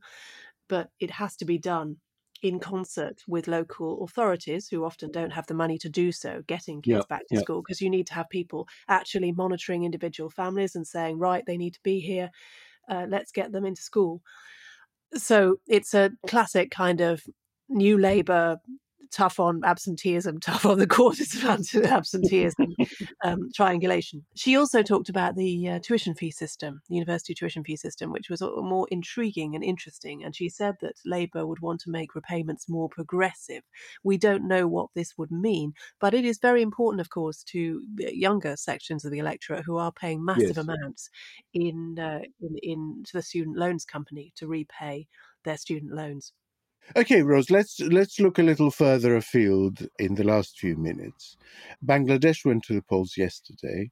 but 0.67 0.89
it 0.99 1.11
has 1.11 1.35
to 1.37 1.45
be 1.45 1.57
done 1.57 1.97
in 2.41 2.59
concert 2.59 3.21
with 3.27 3.47
local 3.47 4.03
authorities 4.03 4.69
who 4.69 4.85
often 4.85 5.11
don't 5.11 5.31
have 5.31 5.45
the 5.47 5.53
money 5.53 5.77
to 5.77 5.89
do 5.89 6.11
so, 6.11 6.41
getting 6.47 6.81
kids 6.81 6.99
yep, 6.99 7.07
back 7.09 7.27
to 7.27 7.35
yep. 7.35 7.43
school, 7.43 7.61
because 7.61 7.81
you 7.81 7.89
need 7.89 8.07
to 8.07 8.13
have 8.13 8.29
people 8.29 8.67
actually 8.87 9.31
monitoring 9.31 9.83
individual 9.83 10.29
families 10.29 10.75
and 10.75 10.87
saying, 10.87 11.19
right, 11.19 11.43
they 11.45 11.57
need 11.57 11.73
to 11.73 11.81
be 11.83 11.99
here, 11.99 12.29
uh, 12.89 13.05
let's 13.09 13.31
get 13.31 13.51
them 13.51 13.65
into 13.65 13.81
school. 13.81 14.21
So 15.15 15.57
it's 15.67 15.93
a 15.93 16.11
classic 16.27 16.71
kind 16.71 17.01
of 17.01 17.23
new 17.67 17.97
Labour 17.97 18.57
tough 19.11 19.39
on 19.39 19.61
absenteeism, 19.63 20.39
tough 20.41 20.65
on 20.65 20.79
the 20.79 20.87
quarters 20.87 21.35
of 21.35 21.45
absenteeism 21.45 22.75
um, 23.23 23.49
triangulation. 23.55 24.25
She 24.35 24.55
also 24.55 24.83
talked 24.83 25.09
about 25.09 25.35
the 25.35 25.69
uh, 25.69 25.79
tuition 25.79 26.15
fee 26.15 26.31
system, 26.31 26.81
the 26.89 26.95
university 26.95 27.33
tuition 27.33 27.63
fee 27.63 27.75
system, 27.75 28.11
which 28.11 28.29
was 28.29 28.41
more 28.41 28.87
intriguing 28.91 29.55
and 29.55 29.63
interesting. 29.63 30.23
And 30.23 30.35
she 30.35 30.49
said 30.49 30.75
that 30.81 30.95
Labour 31.05 31.45
would 31.45 31.59
want 31.59 31.81
to 31.81 31.89
make 31.89 32.15
repayments 32.15 32.69
more 32.69 32.89
progressive. 32.89 33.63
We 34.03 34.17
don't 34.17 34.47
know 34.47 34.67
what 34.67 34.89
this 34.95 35.17
would 35.17 35.31
mean, 35.31 35.73
but 35.99 36.13
it 36.13 36.25
is 36.25 36.39
very 36.39 36.61
important, 36.61 37.01
of 37.01 37.09
course, 37.09 37.43
to 37.45 37.81
younger 37.97 38.55
sections 38.55 39.05
of 39.05 39.11
the 39.11 39.19
electorate 39.19 39.65
who 39.65 39.77
are 39.77 39.91
paying 39.91 40.23
massive 40.23 40.57
yes. 40.57 40.57
amounts 40.57 41.09
in, 41.53 41.97
uh, 41.99 42.21
in 42.41 42.57
in 42.61 43.03
to 43.05 43.13
the 43.13 43.21
student 43.21 43.57
loans 43.57 43.85
company 43.85 44.31
to 44.35 44.47
repay 44.47 45.07
their 45.43 45.57
student 45.57 45.93
loans. 45.93 46.33
Okay, 46.95 47.21
Ros, 47.21 47.51
let's 47.51 47.79
let's 47.79 48.19
look 48.19 48.39
a 48.39 48.43
little 48.43 48.71
further 48.71 49.15
afield 49.15 49.87
in 49.99 50.15
the 50.15 50.23
last 50.23 50.57
few 50.57 50.75
minutes. 50.75 51.37
Bangladesh 51.85 52.43
went 52.45 52.63
to 52.63 52.73
the 52.73 52.81
polls 52.81 53.15
yesterday. 53.15 53.91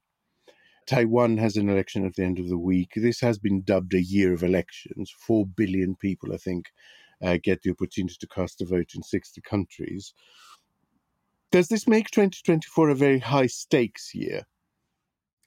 Taiwan 0.86 1.36
has 1.36 1.56
an 1.56 1.68
election 1.68 2.06
at 2.06 2.16
the 2.16 2.24
end 2.24 2.38
of 2.38 2.48
the 2.48 2.58
week. 2.58 2.92
This 2.96 3.20
has 3.20 3.38
been 3.38 3.62
dubbed 3.62 3.94
a 3.94 4.02
year 4.02 4.32
of 4.32 4.42
elections. 4.42 5.14
Four 5.16 5.46
billion 5.46 5.94
people, 5.94 6.32
I 6.32 6.38
think, 6.38 6.72
uh, 7.22 7.36
get 7.42 7.62
the 7.62 7.70
opportunity 7.70 8.16
to 8.18 8.26
cast 8.26 8.62
a 8.62 8.64
vote 8.64 8.92
in 8.94 9.02
60 9.02 9.40
countries. 9.42 10.14
Does 11.52 11.68
this 11.68 11.86
make 11.86 12.10
2024 12.10 12.88
a 12.88 12.94
very 12.94 13.18
high 13.18 13.46
stakes 13.46 14.14
year? 14.14 14.46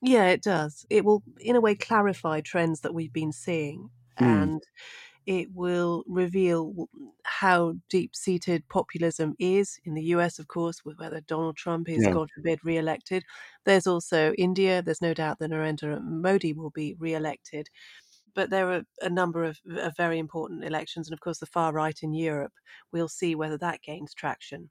Yeah, 0.02 0.28
it 0.28 0.42
does. 0.44 0.86
It 0.90 1.06
will, 1.06 1.24
in 1.40 1.56
a 1.56 1.62
way, 1.62 1.76
clarify 1.76 2.42
trends 2.42 2.82
that 2.82 2.94
we've 2.94 3.14
been 3.14 3.32
seeing. 3.32 3.90
Mm. 4.20 4.44
And 4.44 4.64
it 5.26 5.50
will 5.54 6.04
reveal 6.08 6.90
how 7.24 7.76
deep 7.90 8.16
seated 8.16 8.68
populism 8.70 9.36
is 9.40 9.80
in 9.86 9.94
the 9.94 10.04
US, 10.16 10.40
of 10.40 10.48
course, 10.48 10.84
with 10.84 10.98
whether 10.98 11.22
Donald 11.22 11.58
Trump 11.58 11.90
is, 11.90 12.04
yeah. 12.04 12.12
God 12.12 12.30
forbid, 12.34 12.60
re 12.64 12.78
elected. 12.78 13.24
There's 13.66 13.88
also 13.88 14.34
India. 14.34 14.82
There's 14.82 15.02
no 15.02 15.14
doubt 15.14 15.40
that 15.40 15.52
Narendra 15.52 16.02
Modi 16.04 16.54
will 16.54 16.72
be 16.72 16.96
re 17.00 17.14
elected. 17.14 17.70
But 18.34 18.50
there 18.50 18.72
are 18.72 18.84
a 19.02 19.10
number 19.10 19.44
of, 19.44 19.60
of, 19.78 19.94
very 19.98 20.18
important 20.18 20.64
elections. 20.64 21.08
And 21.08 21.14
of 21.14 21.20
course, 21.20 21.40
the 21.40 21.46
far 21.46 21.74
right 21.74 22.00
in 22.02 22.14
Europe. 22.14 22.54
We'll 22.94 23.10
see 23.10 23.36
whether 23.36 23.58
that 23.58 23.82
gains 23.82 24.14
traction. 24.14 24.70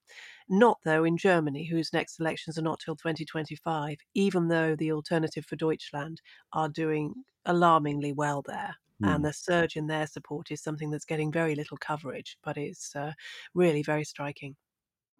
Not, 0.48 0.78
though, 0.84 1.04
in 1.04 1.18
Germany, 1.18 1.66
whose 1.66 1.92
next 1.92 2.18
elections 2.18 2.56
are 2.56 2.62
not 2.62 2.80
till 2.82 2.96
2025, 2.96 3.98
even 4.14 4.48
though 4.48 4.74
the 4.74 4.92
Alternative 4.92 5.44
for 5.44 5.56
Deutschland 5.56 6.22
are 6.54 6.70
doing 6.70 7.14
alarmingly 7.44 8.12
well 8.12 8.42
there. 8.46 8.76
Mm. 9.02 9.14
And 9.14 9.24
the 9.24 9.32
surge 9.32 9.76
in 9.76 9.86
their 9.86 10.06
support 10.06 10.50
is 10.50 10.62
something 10.62 10.90
that's 10.90 11.04
getting 11.04 11.32
very 11.32 11.54
little 11.54 11.76
coverage, 11.76 12.36
but 12.44 12.56
it's 12.56 12.94
uh, 12.94 13.12
really 13.54 13.82
very 13.82 14.04
striking. 14.04 14.56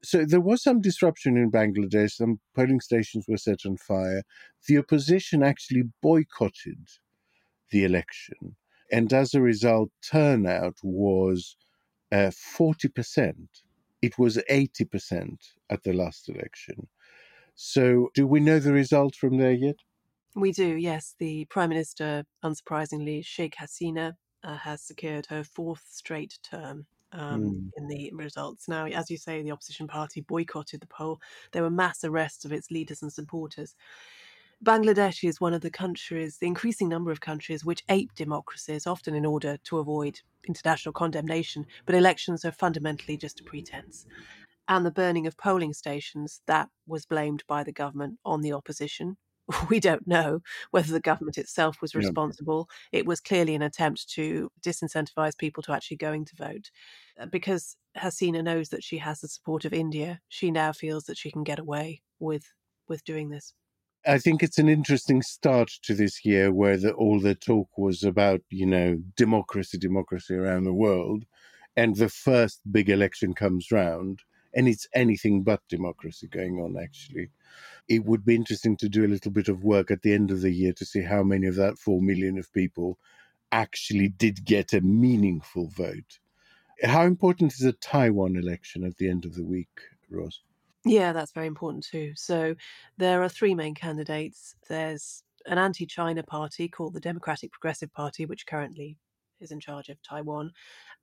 So 0.02 0.24
there 0.24 0.40
was 0.40 0.62
some 0.62 0.80
disruption 0.80 1.36
in 1.36 1.50
Bangladesh. 1.50 2.12
Some 2.12 2.40
polling 2.54 2.80
stations 2.80 3.26
were 3.28 3.36
set 3.36 3.66
on 3.66 3.76
fire. 3.76 4.22
The 4.66 4.78
opposition 4.78 5.42
actually 5.42 5.84
boycotted 6.00 6.88
the 7.70 7.84
election. 7.84 8.56
And 8.90 9.12
as 9.12 9.34
a 9.34 9.42
result, 9.42 9.90
turnout 10.10 10.76
was 10.82 11.56
uh, 12.10 12.30
40%. 12.58 13.34
It 14.02 14.18
was 14.18 14.38
80% 14.50 15.36
at 15.68 15.82
the 15.82 15.92
last 15.92 16.28
election. 16.28 16.88
So, 17.54 18.08
do 18.14 18.26
we 18.26 18.40
know 18.40 18.58
the 18.58 18.72
result 18.72 19.14
from 19.14 19.36
there 19.36 19.52
yet? 19.52 19.76
We 20.34 20.52
do, 20.52 20.76
yes. 20.76 21.14
The 21.18 21.44
Prime 21.46 21.70
Minister, 21.70 22.24
unsurprisingly, 22.44 23.24
Sheikh 23.24 23.56
Hasina, 23.56 24.14
uh, 24.44 24.56
has 24.56 24.82
secured 24.82 25.26
her 25.26 25.44
fourth 25.44 25.84
straight 25.90 26.38
term 26.42 26.86
um, 27.12 27.42
mm. 27.42 27.70
in 27.76 27.88
the 27.88 28.12
results. 28.14 28.68
Now, 28.68 28.86
as 28.86 29.10
you 29.10 29.16
say, 29.16 29.42
the 29.42 29.50
opposition 29.50 29.86
party 29.86 30.20
boycotted 30.20 30.80
the 30.80 30.86
poll. 30.86 31.20
There 31.52 31.62
were 31.62 31.70
mass 31.70 32.04
arrests 32.04 32.44
of 32.44 32.52
its 32.52 32.70
leaders 32.70 33.02
and 33.02 33.12
supporters. 33.12 33.74
Bangladesh 34.64 35.26
is 35.26 35.40
one 35.40 35.54
of 35.54 35.62
the 35.62 35.70
countries, 35.70 36.36
the 36.38 36.46
increasing 36.46 36.88
number 36.88 37.10
of 37.10 37.20
countries, 37.20 37.64
which 37.64 37.82
ape 37.88 38.14
democracies, 38.14 38.86
often 38.86 39.14
in 39.14 39.24
order 39.24 39.56
to 39.64 39.78
avoid 39.78 40.20
international 40.46 40.92
condemnation, 40.92 41.66
but 41.86 41.94
elections 41.94 42.44
are 42.44 42.52
fundamentally 42.52 43.16
just 43.16 43.40
a 43.40 43.44
pretense. 43.44 44.06
And 44.68 44.84
the 44.84 44.90
burning 44.90 45.26
of 45.26 45.36
polling 45.38 45.72
stations, 45.72 46.42
that 46.46 46.68
was 46.86 47.06
blamed 47.06 47.42
by 47.48 47.64
the 47.64 47.72
government 47.72 48.18
on 48.24 48.42
the 48.42 48.52
opposition, 48.52 49.16
we 49.68 49.80
don't 49.80 50.06
know 50.06 50.40
whether 50.70 50.92
the 50.92 51.00
government 51.00 51.38
itself 51.38 51.80
was 51.80 51.94
responsible. 51.94 52.68
Yeah. 52.92 53.00
It 53.00 53.06
was 53.06 53.20
clearly 53.20 53.54
an 53.54 53.62
attempt 53.62 54.08
to 54.10 54.50
disincentivize 54.62 55.36
people 55.38 55.62
to 55.64 55.72
actually 55.72 55.98
going 55.98 56.24
to 56.26 56.36
vote. 56.36 56.70
Uh, 57.20 57.26
because 57.26 57.76
Hasina 57.96 58.42
knows 58.42 58.68
that 58.70 58.84
she 58.84 58.98
has 58.98 59.20
the 59.20 59.28
support 59.28 59.64
of 59.64 59.72
India, 59.72 60.20
she 60.28 60.50
now 60.50 60.72
feels 60.72 61.04
that 61.04 61.18
she 61.18 61.30
can 61.30 61.44
get 61.44 61.58
away 61.58 62.02
with 62.18 62.44
with 62.88 63.04
doing 63.04 63.30
this. 63.30 63.54
I 64.06 64.18
think 64.18 64.42
it's 64.42 64.58
an 64.58 64.68
interesting 64.68 65.20
start 65.20 65.70
to 65.82 65.94
this 65.94 66.24
year 66.24 66.52
where 66.52 66.78
the, 66.78 66.92
all 66.92 67.20
the 67.20 67.34
talk 67.34 67.68
was 67.76 68.02
about, 68.02 68.40
you 68.48 68.64
know, 68.64 68.98
democracy, 69.16 69.76
democracy 69.76 70.34
around 70.34 70.64
the 70.64 70.72
world. 70.72 71.24
And 71.76 71.96
the 71.96 72.08
first 72.08 72.60
big 72.70 72.88
election 72.88 73.34
comes 73.34 73.70
round, 73.70 74.20
and 74.54 74.68
it's 74.68 74.86
anything 74.94 75.42
but 75.42 75.60
democracy 75.68 76.26
going 76.26 76.60
on, 76.60 76.76
actually 76.82 77.30
it 77.90 78.04
would 78.04 78.24
be 78.24 78.36
interesting 78.36 78.76
to 78.76 78.88
do 78.88 79.04
a 79.04 79.08
little 79.08 79.32
bit 79.32 79.48
of 79.48 79.64
work 79.64 79.90
at 79.90 80.02
the 80.02 80.14
end 80.14 80.30
of 80.30 80.40
the 80.40 80.52
year 80.52 80.72
to 80.72 80.84
see 80.84 81.02
how 81.02 81.24
many 81.24 81.48
of 81.48 81.56
that 81.56 81.76
4 81.76 82.00
million 82.00 82.38
of 82.38 82.52
people 82.52 82.98
actually 83.50 84.08
did 84.08 84.44
get 84.44 84.72
a 84.72 84.80
meaningful 84.80 85.66
vote. 85.66 86.20
How 86.84 87.02
important 87.02 87.52
is 87.52 87.64
a 87.64 87.72
Taiwan 87.72 88.36
election 88.36 88.84
at 88.84 88.96
the 88.96 89.10
end 89.10 89.24
of 89.24 89.34
the 89.34 89.44
week, 89.44 89.80
Ros? 90.08 90.40
Yeah, 90.84 91.12
that's 91.12 91.32
very 91.32 91.48
important 91.48 91.84
too. 91.84 92.12
So 92.14 92.54
there 92.96 93.22
are 93.22 93.28
three 93.28 93.54
main 93.54 93.74
candidates. 93.74 94.54
There's 94.68 95.24
an 95.46 95.58
anti 95.58 95.84
China 95.84 96.22
party 96.22 96.68
called 96.68 96.94
the 96.94 97.00
Democratic 97.00 97.50
Progressive 97.50 97.92
Party, 97.92 98.24
which 98.24 98.46
currently 98.46 98.96
is 99.40 99.50
in 99.50 99.60
charge 99.60 99.88
of 99.88 100.02
Taiwan 100.02 100.52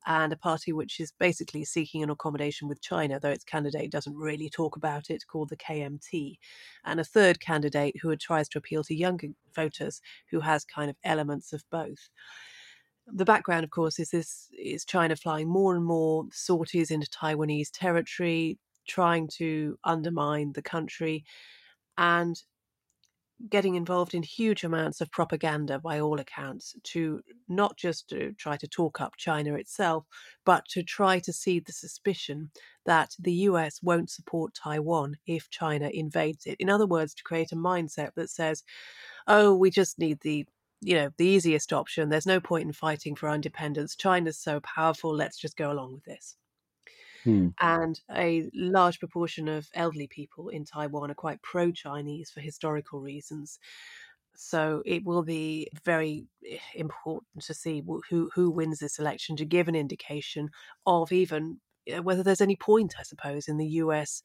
and 0.06 0.32
a 0.32 0.38
party 0.38 0.71
which 0.71 1.00
is 1.00 1.12
basically 1.19 1.65
seeking 1.65 2.04
an 2.04 2.10
accommodation 2.10 2.67
with 2.67 2.82
China, 2.82 3.19
though 3.19 3.30
its 3.30 3.43
candidate 3.43 3.91
doesn't 3.91 4.15
really 4.15 4.50
talk 4.50 4.76
about 4.76 5.10
it, 5.10 5.28
called 5.28 5.50
the 5.50 5.58
KMT, 5.58 6.38
and 6.86 7.00
a 7.00 7.04
third 7.04 7.39
candidate 7.39 7.95
who 8.02 8.15
tries 8.15 8.47
to 8.50 8.58
appeal 8.58 8.84
to 8.86 8.95
younger 8.95 9.28
voters 9.56 10.02
who 10.30 10.39
has 10.39 10.63
kind 10.63 10.89
of 10.89 10.95
elements 11.04 11.52
of 11.52 11.63
both. 11.71 12.10
The 13.08 13.26
background, 13.26 13.63
of 13.63 13.69
course, 13.69 14.00
is 14.00 14.12
this 14.12 14.50
is 14.58 14.86
China 14.86 15.15
flying 15.15 15.47
more 15.47 15.76
and 15.76 15.84
more 15.84 16.26
sorties 16.32 16.91
into 16.91 17.10
Taiwanese 17.10 17.69
territory, 17.73 18.60
trying 18.88 19.30
to 19.38 19.78
undermine 19.84 20.54
the 20.54 20.62
country, 20.62 21.23
and 21.97 22.41
getting 23.50 23.76
involved 23.76 24.13
in 24.13 24.23
huge 24.23 24.63
amounts 24.63 25.00
of 25.00 25.12
propaganda 25.12 25.80
by 25.80 26.00
all 26.00 26.19
accounts 26.19 26.76
to 26.84 27.21
not 27.47 27.78
just 27.78 28.10
to 28.10 28.34
try 28.34 28.58
to 28.58 28.67
talk 28.67 29.00
up 29.00 29.15
China 29.17 29.54
itself, 29.56 30.06
but 30.45 30.65
to 30.69 30.84
try 30.84 31.19
to 31.19 31.32
seed 31.32 31.65
the 31.65 31.71
suspicion 31.71 32.50
that 32.86 33.15
the 33.19 33.34
US 33.34 33.82
won't 33.84 34.10
support 34.10 34.54
Taiwan 34.56 35.17
if 35.28 35.50
China 35.50 35.89
invades 35.93 36.45
it. 36.45 36.58
In 36.60 36.69
other 36.69 36.88
words, 36.88 37.13
to 37.15 37.23
create 37.23 37.52
a 37.52 37.56
mindset 37.56 38.12
that 38.15 38.30
says, 38.30 38.63
oh, 39.28 39.56
we 39.56 39.69
just 39.69 40.00
need 40.00 40.19
the 40.21 40.45
you 40.82 40.95
know 40.95 41.10
the 41.17 41.26
easiest 41.26 41.73
option. 41.73 42.10
There's 42.10 42.28
no 42.28 42.39
point 42.39 42.67
in 42.67 42.73
fighting 42.73 43.15
for 43.15 43.30
our 43.30 43.36
independence. 43.36 43.95
China's 43.95 44.38
so 44.38 44.60
powerful. 44.60 45.13
Let's 45.13 45.38
just 45.39 45.58
go 45.58 45.71
along 45.71 45.93
with 45.93 46.04
this 46.04 46.36
Hmm. 47.23 47.49
And 47.60 47.99
a 48.15 48.49
large 48.53 48.99
proportion 48.99 49.47
of 49.47 49.67
elderly 49.73 50.08
people 50.08 50.49
in 50.49 50.65
Taiwan 50.65 51.12
are 51.12 51.15
quite 51.15 51.41
pro 51.41 51.71
Chinese 51.71 52.30
for 52.30 52.41
historical 52.41 53.01
reasons. 53.01 53.60
So 54.36 54.84
it 54.86 55.03
will 55.03 55.23
be 55.23 55.67
very 55.84 56.27
eh, 56.47 56.60
important 56.75 57.43
to 57.45 57.53
see 57.53 57.84
who 58.10 58.30
who 58.34 58.51
wins 58.51 58.80
this 58.80 58.99
election 58.99 59.36
to 59.38 59.45
give 59.45 59.67
an 59.67 59.75
indication 59.75 60.49
of 60.86 61.12
even 61.12 61.60
eh, 61.88 61.99
whether 61.99 62.23
there's 62.23 62.41
any 62.41 62.56
point, 62.56 62.95
I 62.99 63.03
suppose, 63.03 63.47
in 63.47 63.58
the 63.58 63.67
US 63.84 64.21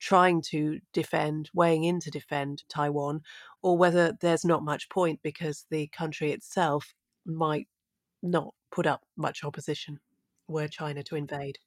trying 0.00 0.42
to 0.42 0.80
defend, 0.92 1.50
weighing 1.54 1.84
in 1.84 1.98
to 2.00 2.10
defend 2.10 2.62
Taiwan, 2.68 3.22
or 3.62 3.78
whether 3.78 4.12
there's 4.20 4.44
not 4.44 4.62
much 4.62 4.88
point 4.90 5.20
because 5.22 5.66
the 5.70 5.86
country 5.88 6.32
itself 6.32 6.92
might 7.24 7.68
not 8.22 8.54
put 8.70 8.86
up 8.86 9.02
much 9.16 9.44
opposition 9.44 9.98
were 10.48 10.68
China 10.68 11.02
to 11.04 11.16
invade. 11.16 11.58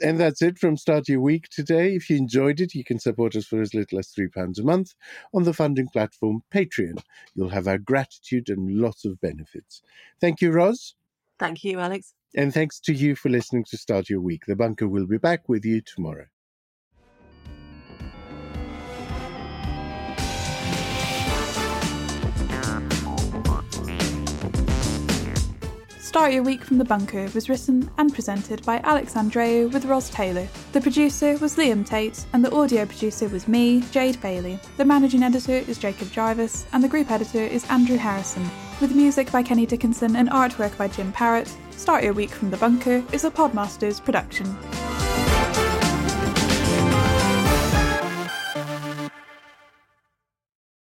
And 0.00 0.18
that's 0.18 0.42
it 0.42 0.58
from 0.58 0.76
Start 0.76 1.08
Your 1.08 1.20
Week 1.20 1.48
today. 1.50 1.94
If 1.94 2.10
you 2.10 2.16
enjoyed 2.16 2.60
it, 2.60 2.74
you 2.74 2.84
can 2.84 2.98
support 2.98 3.36
us 3.36 3.46
for 3.46 3.60
as 3.60 3.74
little 3.74 3.98
as 3.98 4.08
£3 4.08 4.58
a 4.58 4.62
month 4.62 4.94
on 5.32 5.44
the 5.44 5.52
funding 5.52 5.88
platform 5.88 6.42
Patreon. 6.52 6.98
You'll 7.34 7.50
have 7.50 7.68
our 7.68 7.78
gratitude 7.78 8.48
and 8.48 8.78
lots 8.78 9.04
of 9.04 9.20
benefits. 9.20 9.82
Thank 10.20 10.40
you, 10.40 10.50
Ros. 10.50 10.94
Thank 11.38 11.62
you, 11.64 11.78
Alex. 11.78 12.14
And 12.36 12.52
thanks 12.52 12.80
to 12.80 12.92
you 12.92 13.14
for 13.14 13.28
listening 13.28 13.64
to 13.70 13.76
Start 13.76 14.10
Your 14.10 14.20
Week. 14.20 14.42
The 14.46 14.56
Bunker 14.56 14.88
will 14.88 15.06
be 15.06 15.18
back 15.18 15.48
with 15.48 15.64
you 15.64 15.80
tomorrow. 15.80 16.26
Start 26.14 26.32
Your 26.32 26.44
Week 26.44 26.62
from 26.62 26.78
the 26.78 26.84
Bunker 26.84 27.28
was 27.34 27.48
written 27.48 27.90
and 27.98 28.14
presented 28.14 28.64
by 28.64 28.78
Alex 28.84 29.14
Andreou 29.14 29.72
with 29.72 29.84
Ros 29.84 30.08
Taylor. 30.10 30.46
The 30.70 30.80
producer 30.80 31.36
was 31.38 31.56
Liam 31.56 31.84
Tait, 31.84 32.24
and 32.32 32.44
the 32.44 32.54
audio 32.54 32.86
producer 32.86 33.26
was 33.26 33.48
me, 33.48 33.80
Jade 33.90 34.20
Bailey. 34.20 34.60
The 34.76 34.84
managing 34.84 35.24
editor 35.24 35.64
is 35.68 35.76
Jacob 35.76 36.12
Jarvis, 36.12 36.66
and 36.72 36.84
the 36.84 36.88
group 36.88 37.10
editor 37.10 37.42
is 37.42 37.68
Andrew 37.68 37.96
Harrison. 37.96 38.48
With 38.80 38.94
music 38.94 39.32
by 39.32 39.42
Kenny 39.42 39.66
Dickinson 39.66 40.14
and 40.14 40.30
artwork 40.30 40.78
by 40.78 40.86
Jim 40.86 41.10
Parrott, 41.10 41.52
Start 41.72 42.04
Your 42.04 42.12
Week 42.12 42.30
from 42.30 42.50
the 42.50 42.58
Bunker 42.58 43.02
is 43.10 43.24
a 43.24 43.30
Podmasters 43.32 43.98
production. 43.98 44.56